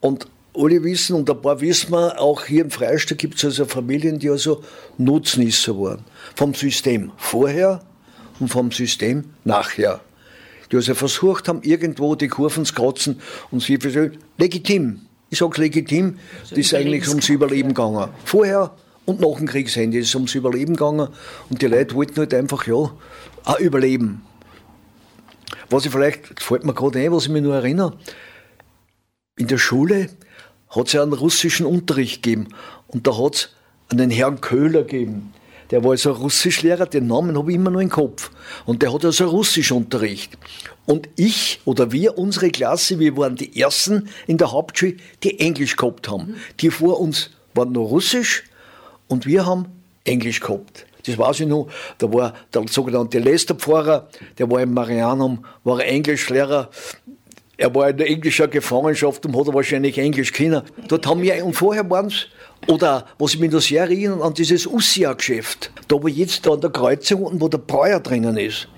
[0.00, 3.66] Und alle wissen, und ein paar wissen wir, auch hier im Freistaat gibt es also
[3.66, 4.62] Familien, die also
[4.98, 6.04] Nutznießer waren.
[6.34, 7.82] Vom System vorher
[8.40, 10.00] und vom System nachher.
[10.70, 15.02] Die also versucht haben, irgendwo die Kurven zu kratzen und sie versucht, legitim.
[15.30, 18.08] Ich sage legitim, das ist eigentlich ums Überleben gegangen.
[18.24, 18.72] Vorher
[19.04, 21.08] und nach dem Kriegsende ist es ums Überleben gegangen
[21.50, 22.74] und die Leute wollten halt einfach, ja,
[23.44, 24.22] auch überleben.
[25.70, 27.96] Was ich vielleicht, das fällt mir gerade ein, was ich mich nur erinnere,
[29.36, 30.08] in der Schule
[30.70, 32.48] hat es ja einen russischen Unterricht gegeben.
[32.88, 33.48] Und da hat es
[33.88, 35.32] einen Herrn Köhler gegeben.
[35.70, 38.30] Der war also Russischlehrer, den Namen habe ich immer noch im Kopf.
[38.66, 40.38] Und der hat also Russischunterricht.
[40.86, 45.76] Und ich oder wir, unsere Klasse, wir waren die Ersten in der Hauptschule, die Englisch
[45.76, 46.36] gehabt haben.
[46.60, 48.44] Die vor uns waren nur Russisch
[49.08, 49.66] und wir haben
[50.04, 50.86] Englisch gehabt.
[51.04, 51.68] Das weiß ich noch.
[51.98, 56.70] Da war der sogenannte Lesterpfarrer, der war im Marianum, war Englischlehrer.
[57.58, 60.62] Er war in der englischen Gefangenschaft und hat wahrscheinlich Englisch können.
[60.88, 62.26] Dort haben wir, und vorher waren es,
[62.66, 65.70] oder was ich mich noch sehr erinnere, an dieses Ussia-Geschäft.
[65.88, 68.68] Da, wo jetzt da an der Kreuzung unten, wo der Breuer drinnen ist.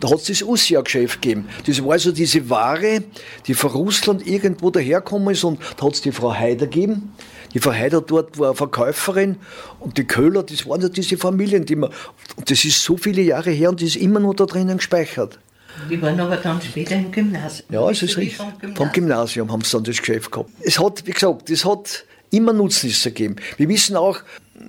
[0.00, 1.48] Da hat es das Ussia-Geschäft gegeben.
[1.66, 3.02] Das war also diese Ware,
[3.46, 7.12] die von Russland irgendwo dahergekommen ist und da hat es die Frau Heider gegeben.
[7.52, 9.36] Die Frau Heider dort war Verkäuferin
[9.80, 11.90] und die Köhler, das waren ja diese Familien, die man,
[12.36, 15.38] und das ist so viele Jahre her und die ist immer noch da drinnen gespeichert.
[15.90, 17.66] Die waren aber dann später im Gymnasium.
[17.70, 18.36] Ja, es ist richtig.
[18.36, 20.50] Vom Gymnasium, vom Gymnasium haben sie dann das Geschäft gehabt.
[20.62, 23.36] Es hat, wie gesagt, es hat immer Nutznießer gegeben.
[23.56, 24.20] Wir wissen auch,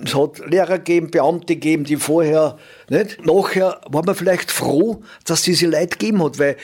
[0.03, 2.57] es hat Lehrer gegeben, Beamte gegeben, die vorher,
[2.89, 3.25] nicht?
[3.25, 6.57] Nachher war man vielleicht froh, dass es diese Leute gegeben hat, weil,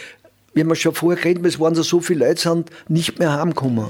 [0.53, 3.87] wie wir schon vorher geredet haben, es waren so viele Leute, sind nicht mehr heimgekommen.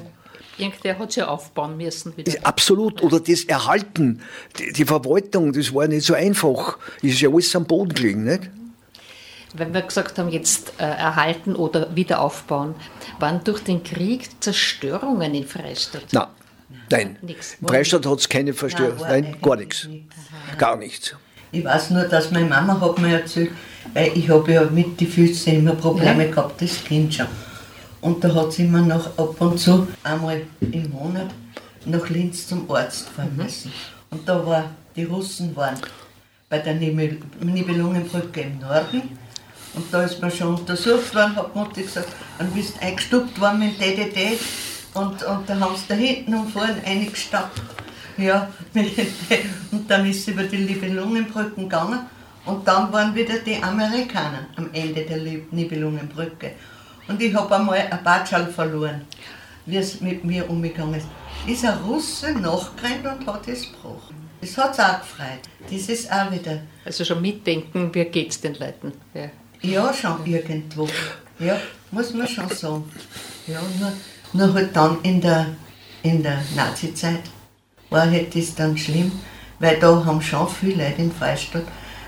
[0.57, 2.15] Irgendwer hat es ja aufbauen müssen.
[2.15, 2.33] Wieder.
[2.43, 3.01] Absolut.
[3.01, 4.21] Oder das Erhalten,
[4.59, 6.77] die, die Verwaltung, das war nicht so einfach.
[6.97, 8.49] Es ist ja alles am Boden gelegen, nicht?
[9.53, 12.75] Wenn wir gesagt haben, jetzt äh, erhalten oder wieder aufbauen,
[13.19, 16.05] waren durch den Krieg Zerstörungen in Freistadt?
[16.11, 16.27] Nein,
[16.89, 17.17] nein.
[17.21, 17.55] Nix.
[17.59, 19.87] In Freistadt hat es keine Verstörung, nein, nein gar nichts.
[20.57, 21.15] Gar nichts.
[21.51, 23.51] Ich weiß nur, dass meine Mama hat mir erzählt,
[23.93, 26.31] weil ich habe ja mit den Füßen immer Probleme ja.
[26.31, 27.27] gehabt, das Kind schon.
[27.99, 31.27] Und da hat sie immer noch ab und zu einmal im Monat
[31.85, 33.43] nach Linz zum Arzt fahren mhm.
[33.43, 33.69] müssen.
[33.69, 34.17] Mhm.
[34.17, 35.75] Und da war, die Russen waren
[36.49, 39.17] bei der Nibelungenbrücke im Norden
[39.73, 43.59] und da ist man schon untersucht worden, hat Mutter gesagt, dann bist du eingestuckt worden
[43.59, 44.37] mit DDD
[44.93, 47.61] und, und da haben sie da hinten und vorne eingestappt.
[48.17, 48.49] Ja,
[49.71, 51.99] und dann ist sie über die Nibelungenbrücken gegangen
[52.45, 56.51] und dann waren wieder die Amerikaner am Ende der Nibelungenbrücke.
[57.07, 59.01] Und ich habe einmal ein Batschal verloren,
[59.65, 61.07] wie es mit mir umgegangen ist.
[61.47, 64.15] Ist ein Russe nachgerannt und hat es gebrochen.
[64.41, 65.41] Das hat es auch gefreut.
[65.69, 66.61] Das ist auch wieder.
[66.83, 68.91] Also schon mitdenken, wie geht es den Leuten?
[69.13, 69.29] Ja.
[69.61, 70.87] Ja, schon irgendwo.
[71.39, 71.57] Ja,
[71.91, 72.91] muss man schon sagen.
[73.47, 75.47] Ja, nur, nur halt dann in der,
[76.03, 77.23] in der Nazi-Zeit
[77.89, 79.11] war halt das dann schlimm,
[79.59, 81.65] weil da haben schon viele Leute in Freistadt,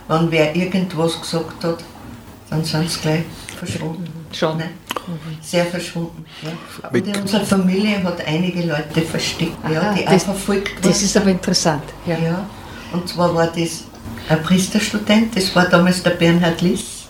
[0.08, 1.84] wenn wer irgendwas gesagt hat,
[2.50, 3.24] dann sind sie gleich
[3.58, 4.12] verschwunden.
[4.32, 4.58] Schon.
[4.58, 4.70] Ne?
[5.42, 6.26] Sehr verschwunden.
[6.42, 6.90] Ja.
[6.90, 10.90] Und in unserer Familie hat einige Leute versteckt, ja, die das, auch verfolgt wurden.
[10.90, 11.84] Das ist aber interessant.
[12.06, 12.18] Ja.
[12.18, 12.50] ja.
[12.92, 13.84] Und zwar war das
[14.30, 17.03] ein Priesterstudent, das war damals der Bernhard Liss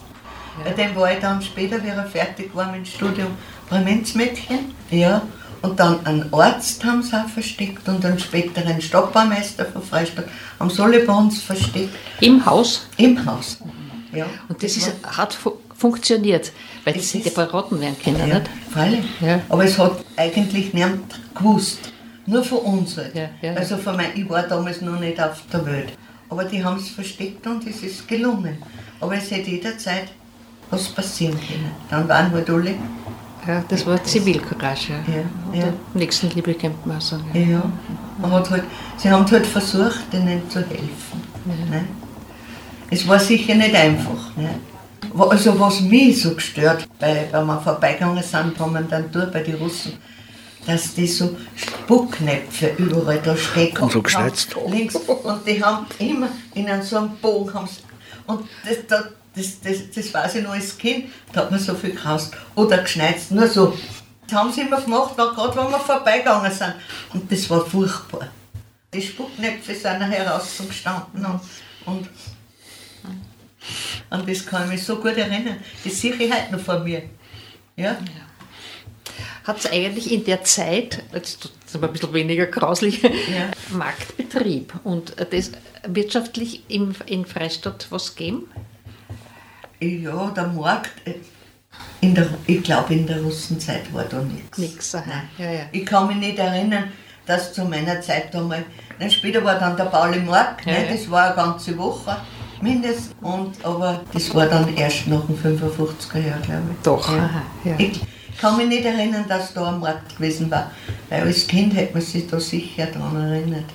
[0.64, 3.30] Bei dem war ich dann später, wie er fertig war mit dem Studium,
[3.70, 4.74] Prämentsmädchen.
[4.92, 5.22] Ja.
[5.62, 10.26] Und dann einen Arzt haben sie auch versteckt und einen späteren Stadtbaumeister von Freistadt
[10.60, 11.96] haben sie alle bei uns versteckt.
[12.20, 12.86] Im Haus?
[12.98, 13.60] Im Haus.
[14.12, 14.26] Ja.
[14.50, 16.54] Und das, das ist, hat fu funktioniert,
[16.86, 18.50] weil das hätte verraten werden können, ja, nicht?
[18.72, 19.06] Freilich.
[19.20, 19.42] Ja.
[19.50, 21.80] Aber es hat eigentlich niemand gewusst.
[22.26, 23.14] Nur von uns halt.
[23.16, 23.54] Ja, ja.
[23.56, 25.94] Also von mein, ich war damals noch nicht auf der Welt.
[26.30, 28.58] Aber die haben es versteckt und es ist gelungen.
[29.02, 30.10] Aber es hätte jederzeit
[30.70, 31.72] was passieren können.
[31.90, 32.76] Dann waren halt alle.
[33.46, 34.94] Ja, das war Zivilcourage.
[35.08, 35.74] Ja, ja.
[35.94, 37.26] Nächstenliebe könnte man auch sagen.
[37.34, 37.72] Ja, ja.
[38.22, 38.64] Man hat halt,
[38.98, 41.22] sie haben halt versucht, ihnen zu helfen.
[41.46, 41.78] Ja.
[41.78, 41.86] Ne?
[42.90, 44.36] Es war sicher nicht einfach.
[44.38, 44.50] Ne?
[45.18, 49.56] Also was mich so gestört, weil, wenn wir vorbeigegangen sind, haben dann durch bei den
[49.56, 49.94] Russen,
[50.66, 53.84] dass die so Spucknäpfe überall da stecken.
[53.84, 54.96] Und so geschnitzt Links.
[54.96, 57.54] Und die haben immer in so einem Bogen.
[57.54, 57.68] Haben
[58.28, 59.04] und das, das,
[59.36, 62.34] das, das, das weiß ich noch als Kind, da hat man so viel gehasst.
[62.56, 63.78] Oder geschneit, nur so.
[64.28, 66.76] Das haben sie immer gemacht, gerade wenn wir vorbeigegangen sind.
[67.14, 68.30] Und das war furchtbar.
[68.94, 71.42] Die Spucknäpfe sind nachher rausgestanden und,
[71.86, 72.10] und
[74.10, 75.58] an das kann ich mich so gut erinnern.
[75.84, 77.04] Das sehe ich heute noch vor mir.
[77.76, 77.92] Ja?
[77.92, 77.98] ja.
[79.46, 83.50] Hat es eigentlich in der Zeit, jetzt sind wir ein bisschen weniger grauslich, ja.
[83.72, 85.52] Marktbetrieb und das
[85.88, 88.48] wirtschaftlich in Freistadt was gegeben?
[89.84, 91.14] Ja, der Markt, äh,
[92.02, 94.58] in der, ich glaube in der Russenzeit war da nichts.
[94.58, 95.24] Nichts, aha.
[95.38, 95.62] Ja, ja.
[95.72, 96.86] Ich kann mich nicht erinnern,
[97.26, 98.64] dass zu meiner Zeit da mal,
[99.10, 102.18] später war dann der Pauli Markt, ja, ne, das war eine ganze Woche
[102.62, 103.14] mindestens.
[103.22, 106.84] Und, aber das war dann erst nach dem 55er Jahr, glaube ich.
[106.84, 107.12] Doch.
[107.12, 107.24] Ja.
[107.24, 107.76] Aha, ja.
[107.78, 108.02] Ich
[108.40, 110.72] kann mich nicht erinnern, dass da ein Markt gewesen war.
[111.10, 113.66] Weil als Kind hätte man sich da sicher daran erinnert.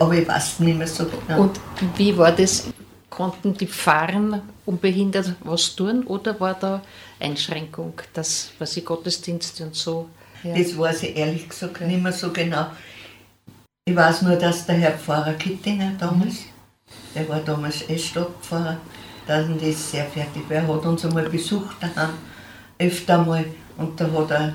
[0.00, 1.42] Aber ich weiß nicht mehr so genau.
[1.42, 1.60] Und
[1.96, 2.64] wie war das?
[3.12, 6.82] Konnten die fahren unbehindert was tun oder war da
[7.20, 10.08] Einschränkung, dass was ich Gottesdienste und so?
[10.42, 10.56] Ja.
[10.56, 11.86] Das weiß ich ehrlich gesagt okay.
[11.86, 12.66] nicht mehr so genau.
[13.84, 16.52] Ich weiß nur, dass der Herr Pfarrer Kittinger damals mhm
[17.14, 18.78] der war damals eh Stadtpfarrer,
[19.26, 20.42] dann ist sehr fertig.
[20.48, 22.10] Er hat uns einmal besucht daheim,
[22.78, 23.44] öfter mal,
[23.76, 24.52] und da hat er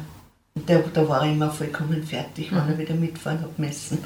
[0.67, 2.77] der, da war er immer vollkommen fertig, wenn er mhm.
[2.79, 3.99] wieder mitfahren hat müssen.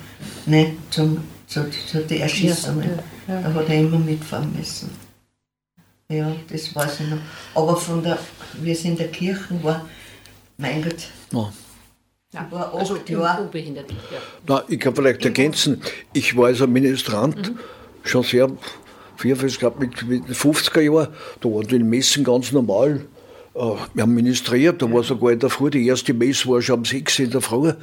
[0.46, 2.90] Ne, zum, zu, zu den Erschießungen.
[3.28, 3.42] Ja, ja.
[3.42, 4.90] Da hat er immer mitfahren müssen.
[6.10, 7.18] Ja, das weiß ich noch.
[7.56, 8.18] Aber von der,
[8.62, 9.88] wie es in der Kirche war,
[10.58, 11.08] mein Gott.
[11.34, 11.50] Oh.
[12.34, 13.44] Ja, war acht also Jahre.
[13.44, 13.92] Unbehindert.
[13.92, 14.18] Ja.
[14.48, 15.82] Na, ich kann vielleicht ergänzen,
[16.14, 17.52] ich war also Ministrant.
[17.52, 17.60] Mhm
[18.04, 18.50] schon sehr,
[19.24, 21.10] ich glaube mit, mit 50er Jahren,
[21.40, 23.06] da waren die Messen ganz normal.
[23.54, 23.60] Äh,
[23.94, 26.86] wir haben ministriert, da war sogar in der Früh, die erste Messe war schon um
[26.86, 27.74] 6 in der Früh.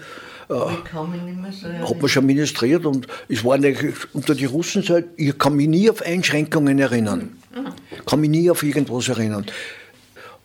[0.48, 5.68] Äh, hat man schon ministriert und es war eigentlich unter die Russenzeit, ich kann mich
[5.68, 7.37] nie auf Einschränkungen erinnern.
[7.54, 8.04] Mhm.
[8.06, 9.44] Kann mich nie auf irgendwas erinnern.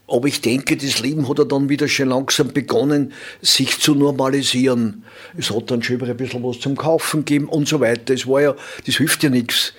[0.07, 5.03] Aber ich denke, das Leben hat ja dann wieder schon langsam begonnen, sich zu normalisieren.
[5.37, 8.13] Es hat dann schon ein bisschen was zum Kaufen gegeben und so weiter.
[8.13, 9.73] Es war ja, das hilft ja nichts.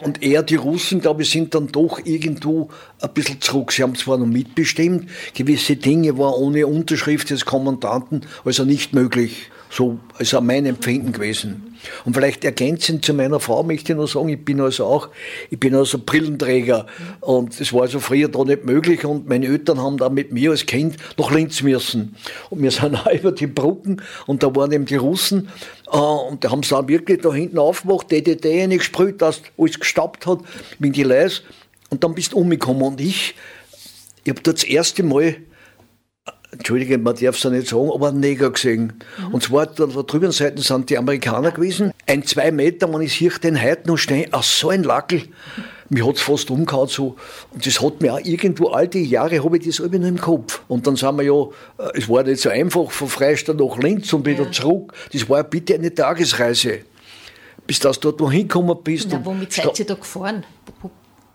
[0.00, 2.68] Und eher die Russen, glaube ich, sind dann doch irgendwo
[3.00, 3.72] ein bisschen zurück.
[3.72, 9.50] Sie haben zwar noch mitbestimmt, gewisse Dinge waren ohne Unterschrift des Kommandanten also nicht möglich.
[9.72, 11.76] So ist auch mein Empfinden gewesen.
[12.04, 15.08] Und vielleicht ergänzend zu meiner Frau möchte ich noch sagen, ich bin also auch,
[15.48, 16.86] ich bin also Brillenträger.
[17.20, 19.04] Und das war also früher da nicht möglich.
[19.04, 22.16] Und meine Eltern haben da mit mir als Kind nach Linz müssen.
[22.50, 25.48] Und wir sind auch über die Brücken und da waren eben die Russen.
[25.92, 30.26] Äh, und da haben sie dann wirklich da hinten aufgemacht, DDT reingesprüht, dass alles gestoppt
[30.26, 30.40] hat,
[30.80, 31.42] bin die leise.
[31.90, 32.82] Und dann bist du umgekommen.
[32.82, 33.36] Und ich,
[34.24, 35.36] ich habe da das erste Mal
[36.52, 38.94] Entschuldige, man darf es ja nicht sagen, aber einen Neger gesehen.
[39.18, 39.34] Mhm.
[39.34, 41.92] Und zwar, da drüben Seiten sind die Amerikaner gewesen.
[42.06, 45.22] Ein, zwei Meter, wenn ich sehe den heute noch stehen, ach, so ein Lackel.
[45.90, 47.16] Mich hat es fast umgehauen so.
[47.52, 50.20] Und das hat mir auch irgendwo, all die Jahre habe ich das alle noch im
[50.20, 50.62] Kopf.
[50.66, 51.42] Und dann sind wir ja,
[51.84, 54.52] äh, es war nicht so einfach, von Freistadt nach Linz und wieder ja.
[54.52, 54.92] zurück.
[55.12, 56.80] Das war bitte eine Tagesreise.
[57.66, 59.08] Bis du dort noch hingekommen bist.
[59.10, 60.44] Na, womit seid ihr da gefahren?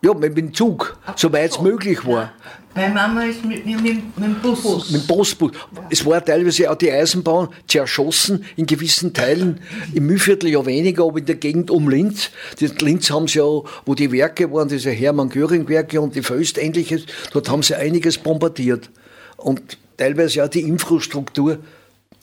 [0.01, 2.34] Ja, mit dem Zug, soweit es möglich war.
[2.75, 4.91] Meine Mama ist mit mir mit, mit dem Bus.
[4.91, 5.51] Mit dem Postbus.
[5.89, 9.61] Es war teilweise auch die Eisenbahn zerschossen in gewissen Teilen.
[9.93, 12.31] Im Mühlviertel ja weniger, aber in der Gegend um Linz.
[12.59, 17.05] Die Linz haben sie ja, wo die Werke waren, diese Hermann-Göring-Werke und die Föst ähnliches,
[17.31, 18.89] dort haben sie einiges bombardiert.
[19.38, 21.59] Und teilweise auch die Infrastruktur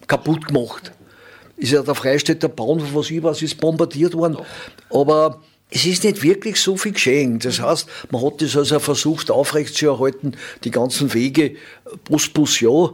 [0.07, 0.93] kaputt gemacht.
[1.57, 4.37] Ist ja der Freistädter Bahnhof, was ich weiß, ist bombardiert worden.
[4.91, 5.41] Aber
[5.75, 7.39] es ist nicht wirklich so viel geschehen.
[7.39, 11.57] Das heißt, man hat das also versucht aufrechtzuerhalten, die ganzen Wege,
[12.05, 12.91] Bus, Bus, ja.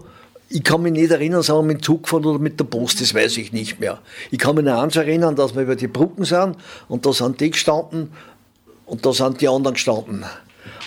[0.51, 3.03] Ich kann mich nicht erinnern, sagen wir mit dem Zug gefahren oder mit der Post,
[3.03, 4.01] das weiß ich nicht mehr.
[4.31, 6.57] Ich kann mich noch eins erinnern, dass wir über die Brücken sind
[6.89, 8.13] und da sind die gestanden
[8.87, 10.25] und da sind die anderen gestanden.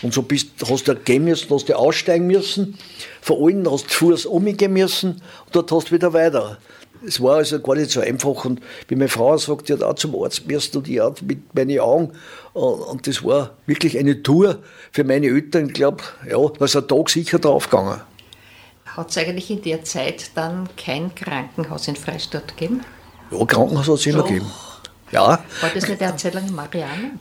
[0.01, 2.77] Und so bist, hast du gehen müssen, hast du aussteigen müssen,
[3.21, 6.58] von allen hast du Fuß umgehen müssen und dort hast du wieder weiter.
[7.05, 8.45] Es war also gar nicht so einfach.
[8.45, 11.53] Und wie meine Frau sagt, die hat auch zum Arzt müssen und ich auch mit
[11.55, 12.11] meinen Augen.
[12.53, 14.59] Und das war wirklich eine Tour
[14.91, 15.67] für meine Eltern.
[15.67, 18.01] Ich glaube, ja, da ist ein Tag sicher draufgegangen.
[18.85, 22.81] Hat es eigentlich in der Zeit dann kein Krankenhaus in Freistadt gegeben?
[23.31, 24.51] Ja, Krankenhaus hat es immer gegeben.
[25.11, 25.27] Ja.
[25.61, 27.11] War das nicht eine Zeit lang in Marianne?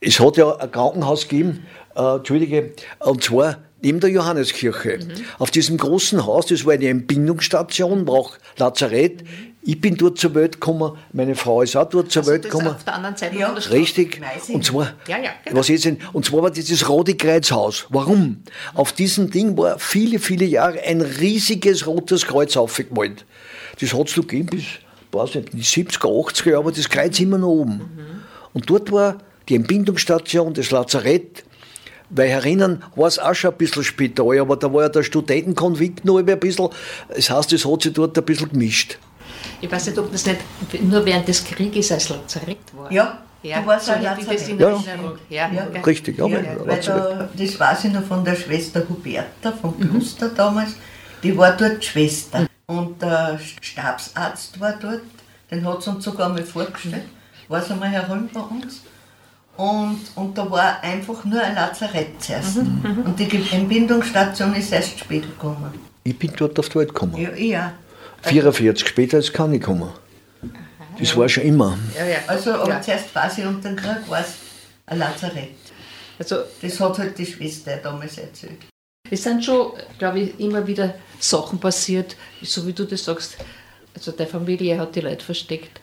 [0.00, 1.64] Es hat ja ein Krankenhaus gegeben,
[1.94, 4.98] äh, Entschuldige, und zwar neben der Johanneskirche.
[4.98, 5.10] Mhm.
[5.38, 9.22] Auf diesem großen Haus, das war eine Entbindungsstation, war auch Lazarett.
[9.22, 9.52] Mhm.
[9.64, 12.68] Ich bin dort zur Welt gekommen, meine Frau ist auch dort zur also Welt gekommen.
[12.68, 13.52] Auf der anderen Seite ja.
[13.52, 14.20] Richtig.
[14.48, 15.60] Und zwar, ja, ja, genau.
[15.60, 17.86] was jetzt, und zwar war das Rote Kreuzhaus.
[17.90, 18.42] Warum?
[18.74, 23.24] Auf diesem Ding war viele, viele Jahre ein riesiges rotes Kreuz aufgemalt.
[23.80, 24.64] Das hat es noch gegeben bis,
[25.12, 27.74] weiß nicht, die 70er, 80er Jahre, aber das Kreuz immer noch oben.
[27.74, 28.22] Mhm.
[28.54, 29.18] Und dort war
[29.48, 31.44] die Entbindungsstation, das Lazarett,
[32.14, 36.04] weil herinnen war es auch schon ein bisschen Spital, aber da war ja der Studentenkonvikt
[36.04, 36.68] noch ein bisschen.
[37.08, 38.98] Das heißt, es hat sich dort ein bisschen gemischt.
[39.60, 40.40] Ich weiß nicht, ob das nicht
[40.82, 42.92] nur während des Krieges als Lazarett war.
[42.92, 44.60] Ja, ja, da war es ein Lazarett.
[45.28, 45.50] Ja.
[45.50, 45.50] Ja.
[45.52, 45.80] ja.
[45.80, 46.26] Richtig, ja.
[46.26, 49.90] ja weil da, das weiß ich noch von der Schwester Huberta, vom mhm.
[49.90, 50.36] Kloster mhm.
[50.36, 50.76] damals.
[51.22, 52.46] Die war dort Schwester.
[52.66, 55.02] Und der Stabsarzt war dort,
[55.50, 57.04] den hat es uns sogar mal vorgestellt.
[57.48, 58.82] War es einmal herum bei uns.
[59.56, 62.56] Und, und da war einfach nur ein Lazarett zuerst.
[62.56, 63.02] Mhm, mhm.
[63.04, 65.72] Und die Entbindungsstation ist erst später gekommen.
[66.04, 67.16] Ich bin dort auf die Welt gekommen.
[67.16, 67.72] Ja, ja.
[68.22, 69.90] 44, später ist kann ich gekommen.
[70.98, 71.16] Das ja.
[71.16, 71.78] war schon immer.
[71.96, 72.18] Ja, ja.
[72.26, 72.82] Also, aber ja.
[72.82, 74.34] zuerst quasi unter dem Krieg war es
[74.86, 75.50] ein Lazarett.
[76.18, 78.58] Also, das hat halt die Schwester damals erzählt.
[79.10, 83.36] Es sind schon, glaube ich, immer wieder Sachen passiert, so wie du das sagst.
[83.94, 85.80] Also, der Familie hat die Leute versteckt.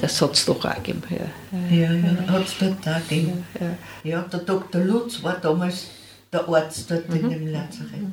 [0.00, 1.02] Das hat es doch auch gegeben.
[1.10, 3.44] Ja, ja, ja hat es dort auch gegeben.
[3.58, 3.76] Ja, ja.
[4.04, 4.80] ja, der Dr.
[4.82, 5.86] Lutz war damals
[6.32, 7.16] der Arzt dort mhm.
[7.16, 7.92] in dem Lazarett.
[7.92, 8.12] Mhm.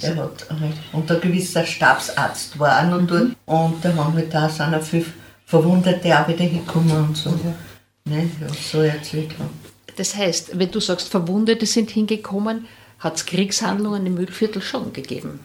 [0.00, 3.06] Der hat halt, und ein gewisser Stabsarzt war auch noch mhm.
[3.06, 3.28] dort.
[3.46, 5.06] Und da haben halt auch, sind auch viele
[5.46, 7.30] Verwundete auch wieder hingekommen und so.
[7.30, 7.54] Ja.
[8.08, 9.50] Ne, ja, so erzählt haben.
[9.96, 12.66] Das heißt, wenn du sagst, Verwundete sind hingekommen,
[12.98, 15.40] hat es Kriegshandlungen im Mühlviertel schon gegeben?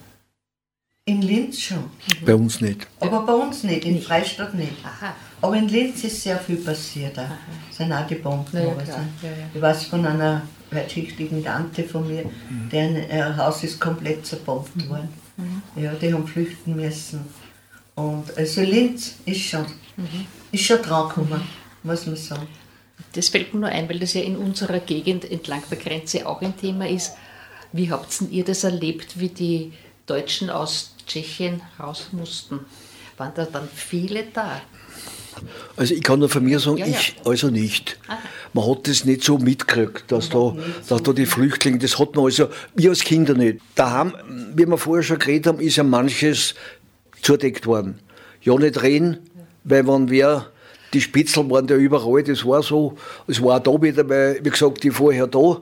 [1.04, 1.90] In Linz schon.
[2.24, 2.86] Bei uns nicht.
[3.00, 4.06] Aber bei uns nicht, in nicht.
[4.06, 4.72] Freistadt nicht.
[4.84, 5.14] Aha.
[5.42, 7.18] Aber in Linz ist sehr viel passiert.
[7.18, 7.36] Da
[7.70, 8.46] sind auch die Bomben.
[8.52, 12.68] Ja, ja, ja, ich weiß von einer weitschichtigen Tante von mir, mhm.
[12.70, 14.88] deren äh, Haus ist komplett zerbombt mhm.
[14.88, 15.08] worden.
[15.36, 15.62] Mhm.
[15.82, 17.26] Ja, die haben flüchten müssen.
[17.96, 20.26] Und also Linz ist schon, mhm.
[20.52, 21.42] ist schon dran gekommen,
[21.82, 22.46] muss man sagen.
[23.12, 26.40] Das fällt mir nur ein, weil das ja in unserer Gegend entlang der Grenze auch
[26.40, 27.12] ein Thema ist.
[27.72, 29.72] Wie habt ihr das erlebt, wie die
[30.06, 32.60] Deutschen aus Tschechien raus mussten?
[33.16, 34.60] Waren da dann viele da?
[35.76, 36.96] Also ich kann nur von mir sagen, ja, ja.
[36.98, 37.98] ich also nicht.
[38.52, 40.54] Man hat das nicht so mitgekriegt, dass da,
[40.88, 43.60] dass da die Flüchtlinge, das hat man also, wir als Kinder nicht.
[43.74, 44.12] Da haben,
[44.54, 46.54] wie wir vorher schon geredet haben, ist ja manches
[47.22, 47.98] zudeckt worden.
[48.42, 49.18] Ja nicht reden,
[49.64, 50.46] weil wenn wer,
[50.92, 54.50] die Spitzel waren ja überall, das war so, es war auch da wieder, weil, wie
[54.50, 55.60] gesagt, die vorher da,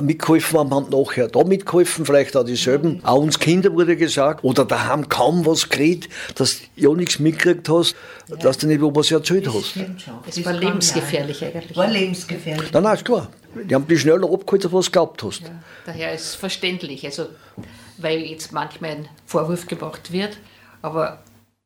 [0.00, 3.04] mitgeholfen haben, haben nachher da mitgeholfen, vielleicht auch dieselben.
[3.04, 7.18] Auch uns Kinder wurde gesagt, oder da haben kaum was geredet, dass du ja nichts
[7.18, 7.94] mitgekriegt hast,
[8.28, 8.36] ja.
[8.36, 9.76] dass du nicht was erzählt das hast.
[10.26, 11.76] Es war lebensgefährlich eigentlich.
[11.76, 12.72] War lebensgefährlich.
[12.72, 13.28] Nein, nein, ist klar.
[13.54, 15.40] Die haben dich schneller abgeholt, als was du geglaubt hast.
[15.42, 15.48] Ja.
[15.84, 17.26] Daher ist es verständlich, also,
[17.98, 20.38] weil jetzt manchmal ein Vorwurf gemacht wird,
[20.80, 21.22] aber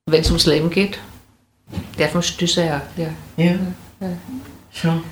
[0.06, 0.98] wenn es ums Leben geht,
[1.98, 2.82] darf man Stöße ja.
[2.96, 3.58] Ja, ja.
[4.00, 4.08] ja.
[4.72, 5.02] schon.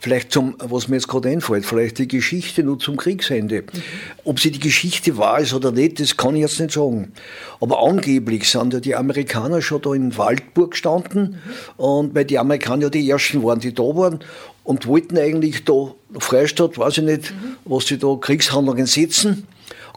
[0.00, 3.62] Vielleicht zum, was mir jetzt gerade einfällt, vielleicht die Geschichte nur zum Kriegsende.
[3.62, 3.82] Mhm.
[4.24, 7.12] Ob sie die Geschichte wahr ist oder nicht, das kann ich jetzt nicht sagen.
[7.60, 11.40] Aber angeblich sind ja die Amerikaner schon da in Waldburg gestanden
[11.76, 11.84] mhm.
[11.84, 14.20] und weil die Amerikaner ja die ersten waren, die da waren
[14.64, 17.56] und wollten eigentlich da Freistaat, weiß ich nicht, mhm.
[17.64, 19.46] was sie da Kriegshandlungen setzen.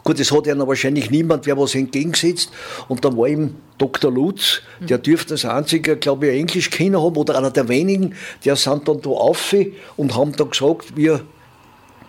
[0.08, 2.50] Gut, es hat ihnen wahrscheinlich niemand wer was entgegengesetzt.
[2.88, 4.10] Und dann war eben Dr.
[4.10, 8.56] Lutz, der dürfte als einziger, glaube ich, Englisch kennen haben oder einer der wenigen, der
[8.56, 9.54] sind dann da auf
[9.98, 11.20] und haben da gesagt, wir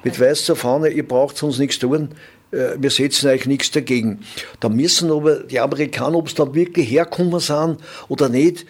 [0.05, 2.11] mit weißer Fahne, ihr braucht uns nichts tun,
[2.51, 4.19] äh, wir setzen euch nichts dagegen.
[4.61, 8.65] Da müssen aber die Amerikaner, ob es da wirklich herkommen sind oder nicht,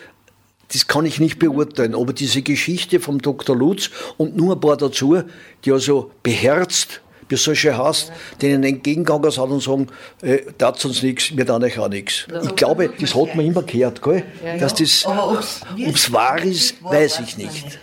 [0.73, 1.93] das kann ich nicht beurteilen.
[1.93, 3.55] Aber diese Geschichte vom Dr.
[3.55, 5.21] Lutz und nur ein paar dazu,
[5.65, 8.11] die also beherzt bis solche hast,
[8.41, 9.87] denen entgegengegangen sind und sagen,
[10.21, 12.27] äh, tat uns nichts, mir dann euch auch nichts.
[12.43, 14.23] Ich glaube, das hat man immer gehört, gell?
[14.59, 15.39] dass das, ob
[15.77, 17.79] es wahr ist, weiß ich nicht.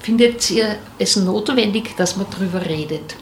[0.00, 3.16] Findet ihr es notwendig, dass man darüber redet?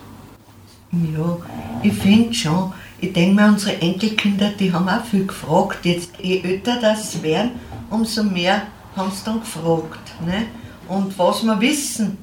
[0.93, 1.39] Ja,
[1.82, 2.72] ich finde schon.
[3.01, 5.84] Ich denke mir, unsere Enkelkinder, die haben auch viel gefragt.
[5.84, 7.53] Jetzt, je älter das werden,
[7.91, 8.62] umso mehr
[8.97, 10.01] haben sie dann gefragt.
[10.24, 10.47] Ne?
[10.89, 12.18] Und was wir wissen,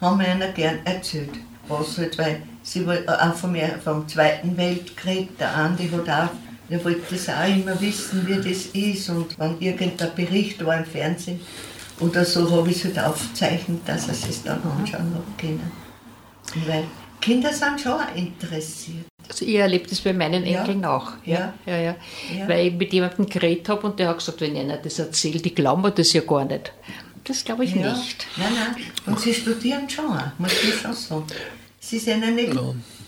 [0.00, 1.30] haben wir ihnen gern erzählt.
[1.68, 6.30] Was halt, weil sie woll- auch vom, vom Zweiten Weltkrieg, der Andi hat auch,
[6.70, 10.84] der wollte das auch immer wissen, wie das ist und wenn irgendein Bericht war im
[10.84, 11.40] Fernsehen
[11.98, 15.70] oder so, habe ich es halt aufgezeichnet, dass er es dann anschauen hat können.
[16.66, 16.84] Weil
[17.20, 19.04] Kinder sind schon auch interessiert.
[19.28, 20.60] Also ich erlebe das bei meinen Ja.
[20.60, 21.12] Enkeln auch.
[21.24, 21.52] Ja.
[21.66, 21.94] Ja, ja.
[22.36, 22.48] Ja.
[22.48, 25.54] Weil ich mit jemandem geredet habe und der hat gesagt, wenn einer das erzählt, die
[25.54, 26.72] glauben mir das ja gar nicht.
[27.24, 27.92] Das glaube ich Ja.
[27.92, 28.26] nicht.
[28.36, 28.84] Nein, nein.
[29.06, 31.26] Und sie studieren schon auch, muss ich schon sagen.
[31.80, 32.52] Sie sind ja nicht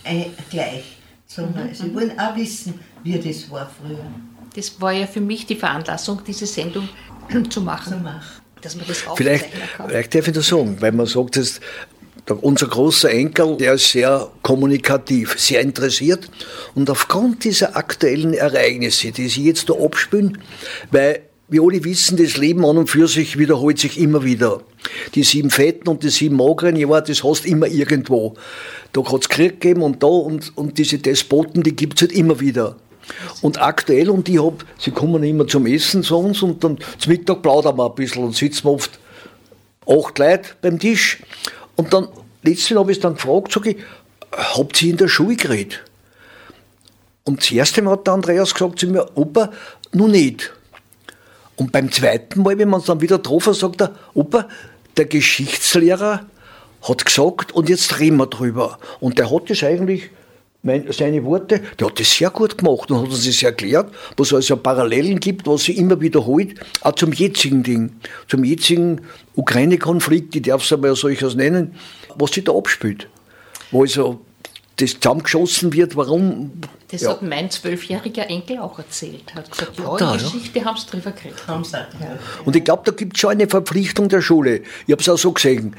[0.05, 0.85] äh, gleich,
[1.27, 1.75] sondern Mhm.
[1.75, 3.99] sie wollen auch wissen, wie das war früher
[4.57, 6.89] Das war ja für mich die Veranlassung, diese Sendung
[7.31, 8.20] zu zu machen, machen.
[8.62, 9.47] dass man das Vielleicht,
[9.77, 9.89] kann.
[9.89, 11.61] vielleicht darf ich das sagen, weil man sagt, dass
[12.41, 16.31] unser großer Enkel, der ist sehr kommunikativ, sehr interessiert
[16.75, 20.39] und aufgrund dieser aktuellen Ereignisse, die sich jetzt da abspielen,
[20.93, 24.62] weil wir alle wissen, das Leben an und für sich wiederholt sich immer wieder.
[25.14, 28.34] Die sieben Fetten und die sieben Mageren, ja, das hast immer irgendwo.
[28.92, 32.18] Da hat es Krieg gegeben und da und, und diese Despoten, die gibt es halt
[32.18, 32.76] immer wieder.
[33.42, 37.12] Und aktuell, und ich hab, sie kommen immer zum Essen zu uns und dann zum
[37.12, 38.98] Mittag plaudern wir ein bisschen und sitzen oft
[39.86, 41.22] acht Leute beim Tisch.
[41.76, 42.09] Und dann,
[42.42, 43.76] letztens habe ich es dann gefragt, sage ich,
[44.32, 45.82] habt ihr in der Schule geredet?
[47.24, 49.50] Und das erste Mal hat der Andreas gesagt zu mir, Opa,
[49.92, 50.53] noch nicht.
[51.57, 54.48] Und beim zweiten Mal, wenn man uns dann wieder getroffen sagt er, Opa,
[54.96, 56.26] der Geschichtslehrer
[56.82, 58.78] hat gesagt, und jetzt reden wir drüber.
[59.00, 60.11] Und der hat das eigentlich,
[60.62, 64.28] mein, seine Worte, der hat das sehr gut gemacht und hat uns das erklärt, was
[64.28, 67.92] es also Parallelen gibt, was sich immer wiederholt, auch zum jetzigen Ding,
[68.28, 69.00] zum jetzigen
[69.34, 71.74] Ukraine-Konflikt, ich darf es einmal solches nennen,
[72.16, 73.09] was sich da abspielt.
[73.70, 74.20] Wo also
[74.77, 76.51] das zusammengeschossen wird, warum.
[76.89, 77.11] Das ja.
[77.11, 79.35] hat mein zwölfjähriger Enkel auch erzählt.
[79.35, 80.25] Hat gesagt, ja, da, in ja.
[80.25, 81.14] Geschichte haben sie drüber
[81.49, 84.62] auch Und ich glaube, da gibt es schon eine Verpflichtung der Schule.
[84.87, 85.75] Ich habe es auch so gesehen.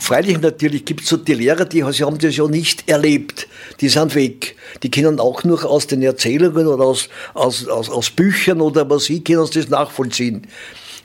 [0.00, 3.48] Freilich natürlich gibt es so die Lehrer, die sie haben das ja nicht erlebt.
[3.80, 4.56] Die sind weg.
[4.82, 9.04] Die können auch nur aus den Erzählungen oder aus, aus, aus, aus Büchern oder was
[9.04, 10.46] sie können das nachvollziehen.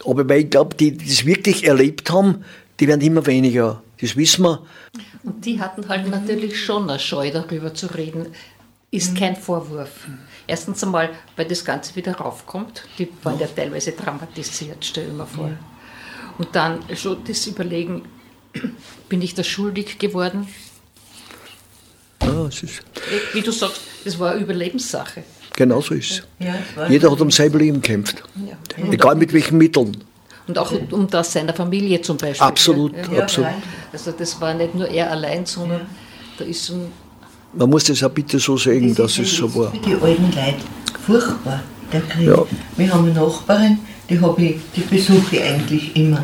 [0.06, 2.44] Aber weil ich glaube, die, die das wirklich erlebt haben,
[2.80, 3.82] die werden immer weniger.
[4.00, 4.62] Das wissen wir.
[5.24, 8.28] Und die hatten halt natürlich schon eine Scheu, darüber zu reden.
[8.92, 10.08] Ist kein Vorwurf.
[10.46, 12.84] Erstens einmal, weil das Ganze wieder raufkommt.
[13.00, 15.50] Die waren ja teilweise dramatisiert, stell dir mal vor.
[16.38, 18.04] Und dann schon das Überlegen,
[19.10, 20.48] bin ich da schuldig geworden?
[22.22, 22.82] Ja, es ist,
[23.34, 25.24] Wie du sagst, das war eine Überlebenssache.
[25.56, 26.24] genau so ist es.
[26.40, 28.24] Ja, Jeder hat um sein Leben gekämpft.
[28.48, 28.58] Ja.
[28.92, 30.04] Egal mit welchen Mitteln.
[30.48, 32.46] Und auch um das seiner Familie zum Beispiel.
[32.46, 33.14] Absolut, Ja.
[33.14, 33.52] Ja, absolut.
[33.94, 35.82] Also das war nicht nur er allein, sondern
[36.38, 36.92] da ist so ein
[37.54, 39.72] Man muss das auch bitte so sehen, dass ist es so war.
[39.72, 40.56] Für die alten Leute
[41.06, 42.28] furchtbar, der Krieg.
[42.28, 42.44] Ja.
[42.76, 43.78] Wir haben eine Nachbarin,
[44.10, 46.24] die, hab ich, die besuche ich eigentlich immer.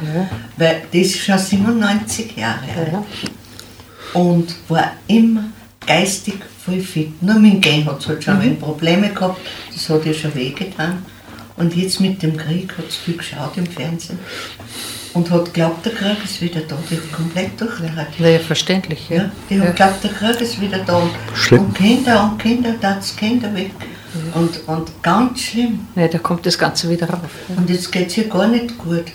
[0.57, 2.91] Weil das ist schon 97 Jahre alt.
[2.91, 4.19] Ja.
[4.19, 5.43] Und war immer
[5.85, 7.21] geistig voll fit.
[7.21, 9.39] Nur mit dem Gehen hat sie halt schon ein Probleme gehabt,
[9.71, 11.05] das hat ihr schon wehgetan.
[11.55, 14.17] Und jetzt mit dem Krieg hat sie viel geschaut im Fernsehen.
[15.13, 16.77] Und hat glaubt, der Krieg ist wieder da.
[16.89, 18.19] Die hat komplett durchgehört.
[18.19, 19.09] naja, verständlich.
[19.09, 19.31] Ja, Ja.
[19.49, 20.97] die haben glaubt, der Krieg ist wieder da.
[20.97, 21.65] Und, Schlimm.
[21.65, 23.71] und Kinder und Kinder, da hat's Kinder weg.
[24.33, 25.87] Und, und ganz schlimm.
[25.95, 27.29] Ja, da kommt das Ganze wieder rauf.
[27.55, 29.05] Und jetzt geht es ihr gar nicht gut.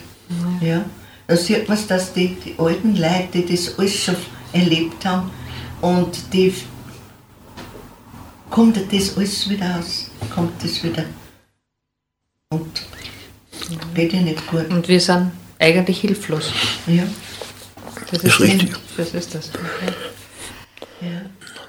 [0.61, 0.83] Ja.
[1.27, 4.15] Da sieht man dass die, die alten Leute, die das alles schon
[4.53, 5.29] erlebt haben,
[5.81, 6.53] und die
[8.49, 10.09] kommt das alles wieder aus.
[10.33, 11.03] Kommt das wieder.
[12.49, 12.81] Und
[13.93, 14.69] geht ihr nicht gut.
[14.69, 16.51] Und wir sind eigentlich hilflos.
[16.87, 17.03] Ja.
[18.11, 18.71] Das Ist richtig.
[18.97, 19.51] Das ist das.
[21.01, 21.07] ja.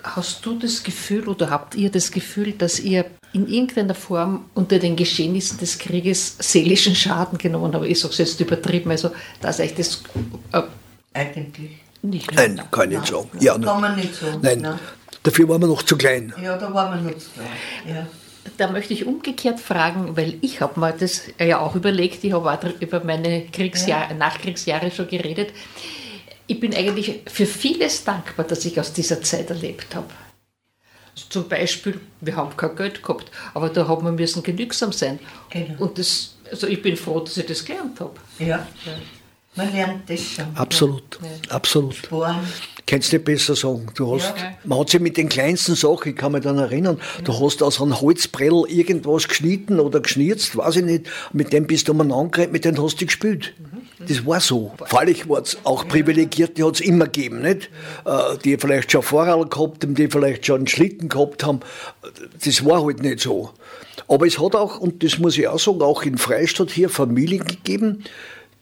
[0.03, 4.79] Hast du das Gefühl oder habt ihr das Gefühl, dass ihr in irgendeiner Form unter
[4.79, 7.87] den Geschehnissen des Krieges seelischen Schaden genommen habt?
[7.87, 9.11] Ich sage es jetzt übertrieben, also
[9.41, 10.03] dass euch das
[10.53, 10.63] äh,
[11.13, 11.79] Eigentlich.
[12.03, 13.31] nicht Nein, kann ich nicht sagen.
[13.41, 14.39] Ja, Kann man nicht sagen.
[14.43, 14.79] Nein, Nein.
[15.23, 16.33] dafür waren wir noch zu klein.
[16.43, 17.49] Ja, da waren wir noch zu klein.
[17.89, 18.07] Ja.
[18.57, 22.51] Da möchte ich umgekehrt fragen, weil ich habe mir das ja auch überlegt, ich habe
[22.51, 25.51] auch über meine Kriegsjahr, Nachkriegsjahre schon geredet.
[26.47, 30.09] Ich bin eigentlich für vieles dankbar, dass ich aus dieser Zeit erlebt habe.
[31.15, 35.19] Also zum Beispiel, wir haben kein Geld gehabt, aber da haben wir müssen genügsam sein.
[35.51, 35.83] Genau.
[35.83, 38.15] Und das, also ich bin froh, dass ich das gelernt habe.
[38.39, 38.67] Ja.
[39.57, 40.45] Man lernt das schon.
[40.55, 41.95] Absolut, absolut.
[41.97, 42.37] Sparen.
[42.87, 43.89] Kannst nicht besser sagen.
[43.97, 44.53] Du hast, Ja.
[44.65, 47.81] Man hat sich mit den kleinsten Sachen, ich kann mich dann erinnern, du hast aus
[47.81, 52.65] einem Holzbrell irgendwas geschnitten oder geschnitzt, weiß ich nicht, mit dem bist du umeinander mit
[52.65, 53.55] dem hast du gespielt.
[54.07, 54.73] Das war so.
[54.85, 57.71] Freilich war es auch Privilegierte, hat es immer gegeben, nicht?
[58.05, 61.61] Äh, Die vielleicht schon Vorrat gehabt haben, die vielleicht schon einen Schlitten gehabt haben.
[62.45, 63.51] Das war halt nicht so.
[64.07, 67.45] Aber es hat auch, und das muss ich auch sagen, auch in Freistadt hier Familien
[67.45, 68.05] gegeben,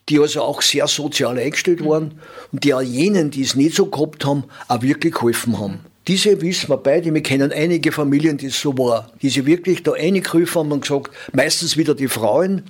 [0.09, 1.86] die also auch sehr sozial eingestellt mhm.
[1.86, 2.20] waren
[2.52, 5.80] und die auch jenen, die es nicht so gehabt haben, auch wirklich geholfen haben.
[6.07, 9.82] Diese wissen wir beide, wir kennen einige Familien, die es so war, die sich wirklich
[9.82, 12.64] da eingerufen haben und gesagt, meistens wieder die Frauen,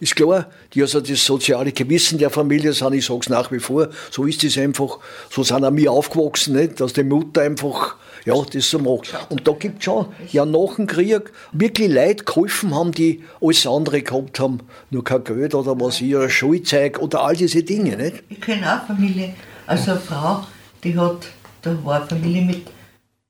[0.00, 3.60] ist klar, die also das soziale Gewissen der Familie sind, ich sage es nach wie
[3.60, 4.98] vor, so ist es einfach,
[5.30, 6.80] so sind auch wir aufgewachsen, nicht?
[6.80, 9.14] dass die Mutter einfach ja, das so macht.
[9.28, 13.66] Und da gibt es schon, ja, nach dem Krieg wirklich Leute geholfen haben, die alles
[13.66, 17.96] andere gehabt haben, nur kein Geld oder was hier, Schulzeug oder all diese Dinge.
[17.96, 18.22] Nicht?
[18.28, 19.34] Ich kenne auch Familie,
[19.66, 20.44] also eine Frau,
[20.82, 21.26] die hat,
[21.62, 22.62] da war eine Familie mit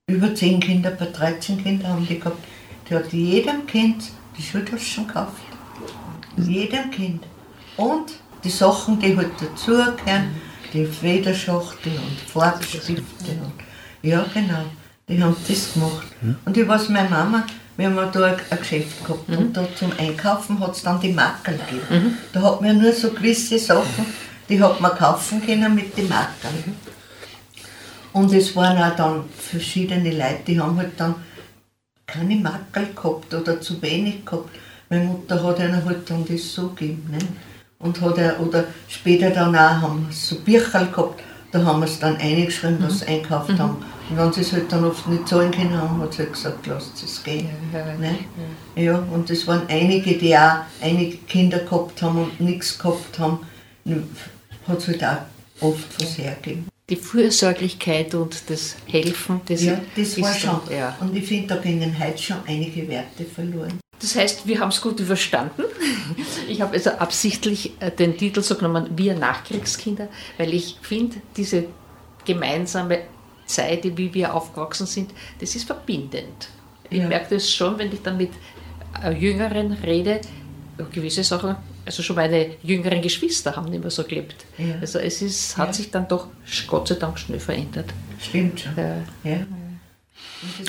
[0.07, 2.39] über 10 Kindern, bei 13 Kindern haben die gehabt,
[2.89, 4.05] die hat jedem Kind
[4.37, 5.53] die Schultaschen gekauft.
[6.37, 7.24] Jedem Kind.
[7.76, 8.12] Und
[8.43, 10.41] die Sachen, die halt dazugehören,
[10.72, 12.95] die Federschachtel und Farbstifte.
[13.30, 13.53] Und,
[14.03, 14.64] ja, genau.
[15.09, 16.07] Die haben das gemacht.
[16.20, 16.37] Mhm.
[16.45, 19.39] Und ich weiß, meine Mama, wir haben da ein Geschäft gehabt mhm.
[19.39, 21.87] und da zum Einkaufen hat es dann die Macken gegeben.
[21.91, 22.18] Mhm.
[22.32, 24.07] Da hat man nur so gewisse Sachen,
[24.49, 26.51] die hat man kaufen können mit den Macken.
[26.66, 26.74] Mhm.
[28.12, 31.16] Und es waren auch dann verschiedene Leute, die haben halt dann
[32.07, 34.51] keine Mackel gehabt oder zu wenig gehabt.
[34.91, 37.09] Meine Mutter hat ihnen halt dann das so gegeben.
[37.11, 37.18] Ne?
[37.78, 41.20] Und hat er, oder später dann auch haben so Bücher gehabt,
[41.53, 43.11] da haben wir es dann eingeschrieben, was sie mhm.
[43.11, 43.59] einkauft mhm.
[43.59, 43.76] haben.
[44.11, 46.66] Und wenn sie es halt dann oft nicht zahlen können haben, hat sie halt gesagt,
[46.66, 47.49] lasst es gehen.
[47.72, 48.18] Ja, ja, ne?
[48.76, 48.82] ja.
[48.82, 53.41] ja, und es waren einige, die auch einige Kinder gehabt haben und nichts gehabt haben,
[54.66, 56.74] hat es halt auch oft was hergegeben.
[56.91, 60.61] Die Fürsorglichkeit und das Helfen, das, ja, das war schon.
[60.66, 60.97] Dann, ja.
[61.01, 63.80] Und ich finde, da gingen heute schon einige Werte verloren.
[64.01, 65.64] Das heißt, wir haben es gut überstanden.
[66.47, 71.64] Ich habe also absichtlich äh, den Titel so genommen, Wir Nachkriegskinder, weil ich finde, diese
[72.26, 72.99] gemeinsame
[73.47, 75.11] Zeit, wie wir aufgewachsen sind,
[75.41, 76.49] das ist verbindend.
[76.91, 77.09] Ich ja.
[77.09, 78.30] merke das schon, wenn ich dann mit
[79.03, 80.20] äh, Jüngeren rede,
[80.93, 84.47] gewisse Sachen, also schon meine jüngeren Geschwister haben nicht mehr so gelebt.
[84.59, 84.76] Ja.
[84.80, 85.72] Also es ist, hat ja.
[85.74, 86.28] sich dann doch
[86.66, 87.87] Gott sei Dank schnell verändert.
[88.20, 88.74] Stimmt schon.
[89.24, 89.47] Ja.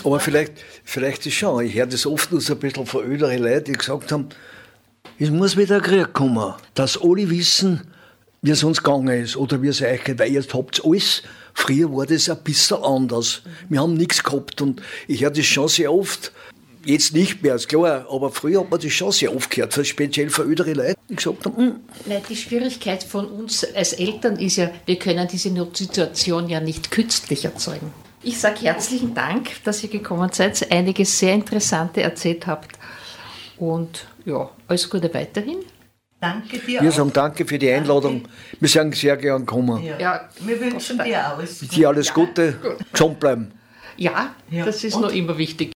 [0.03, 0.53] Aber vielleicht,
[0.83, 3.73] vielleicht ist schon, ich höre das oft nur so ein bisschen von öderen Leuten, die
[3.73, 4.29] gesagt haben,
[5.19, 7.81] es muss wieder ein Krieg kommen, dass alle wissen,
[8.41, 11.23] wie es uns gegangen ist oder wie es euch geht, weil jetzt habt alles.
[11.53, 13.41] Früher war das ein bisschen anders.
[13.69, 16.31] Wir haben nichts gehabt und ich höre das schon sehr oft.
[16.85, 20.29] Jetzt nicht mehr, ist klar, aber früher hat man das schon sehr oft gehört, speziell
[20.29, 21.75] für ältere Leute, die gesagt haben, hm.
[22.05, 26.91] Nein, die Schwierigkeit von uns als Eltern ist ja, wir können diese Situation ja nicht
[26.91, 27.91] künstlich erzeugen.
[28.21, 32.77] Ich sage herzlichen Dank, dass ihr gekommen seid, einiges sehr Interessante erzählt habt
[33.57, 35.57] und ja, alles Gute weiterhin.
[36.19, 36.81] Danke dir.
[36.81, 36.93] Wir auch.
[36.93, 38.23] sagen danke für die Einladung.
[38.23, 38.29] Danke.
[38.59, 39.83] Wir sagen sehr gern kommen.
[39.83, 41.59] Ja, ja wir wünschen dir alles.
[41.59, 42.57] Dir alles Gute.
[42.63, 42.75] Ja.
[42.91, 43.51] Gesund bleiben.
[43.97, 44.65] Ja, ja.
[44.65, 45.74] das ist Und noch immer wichtig.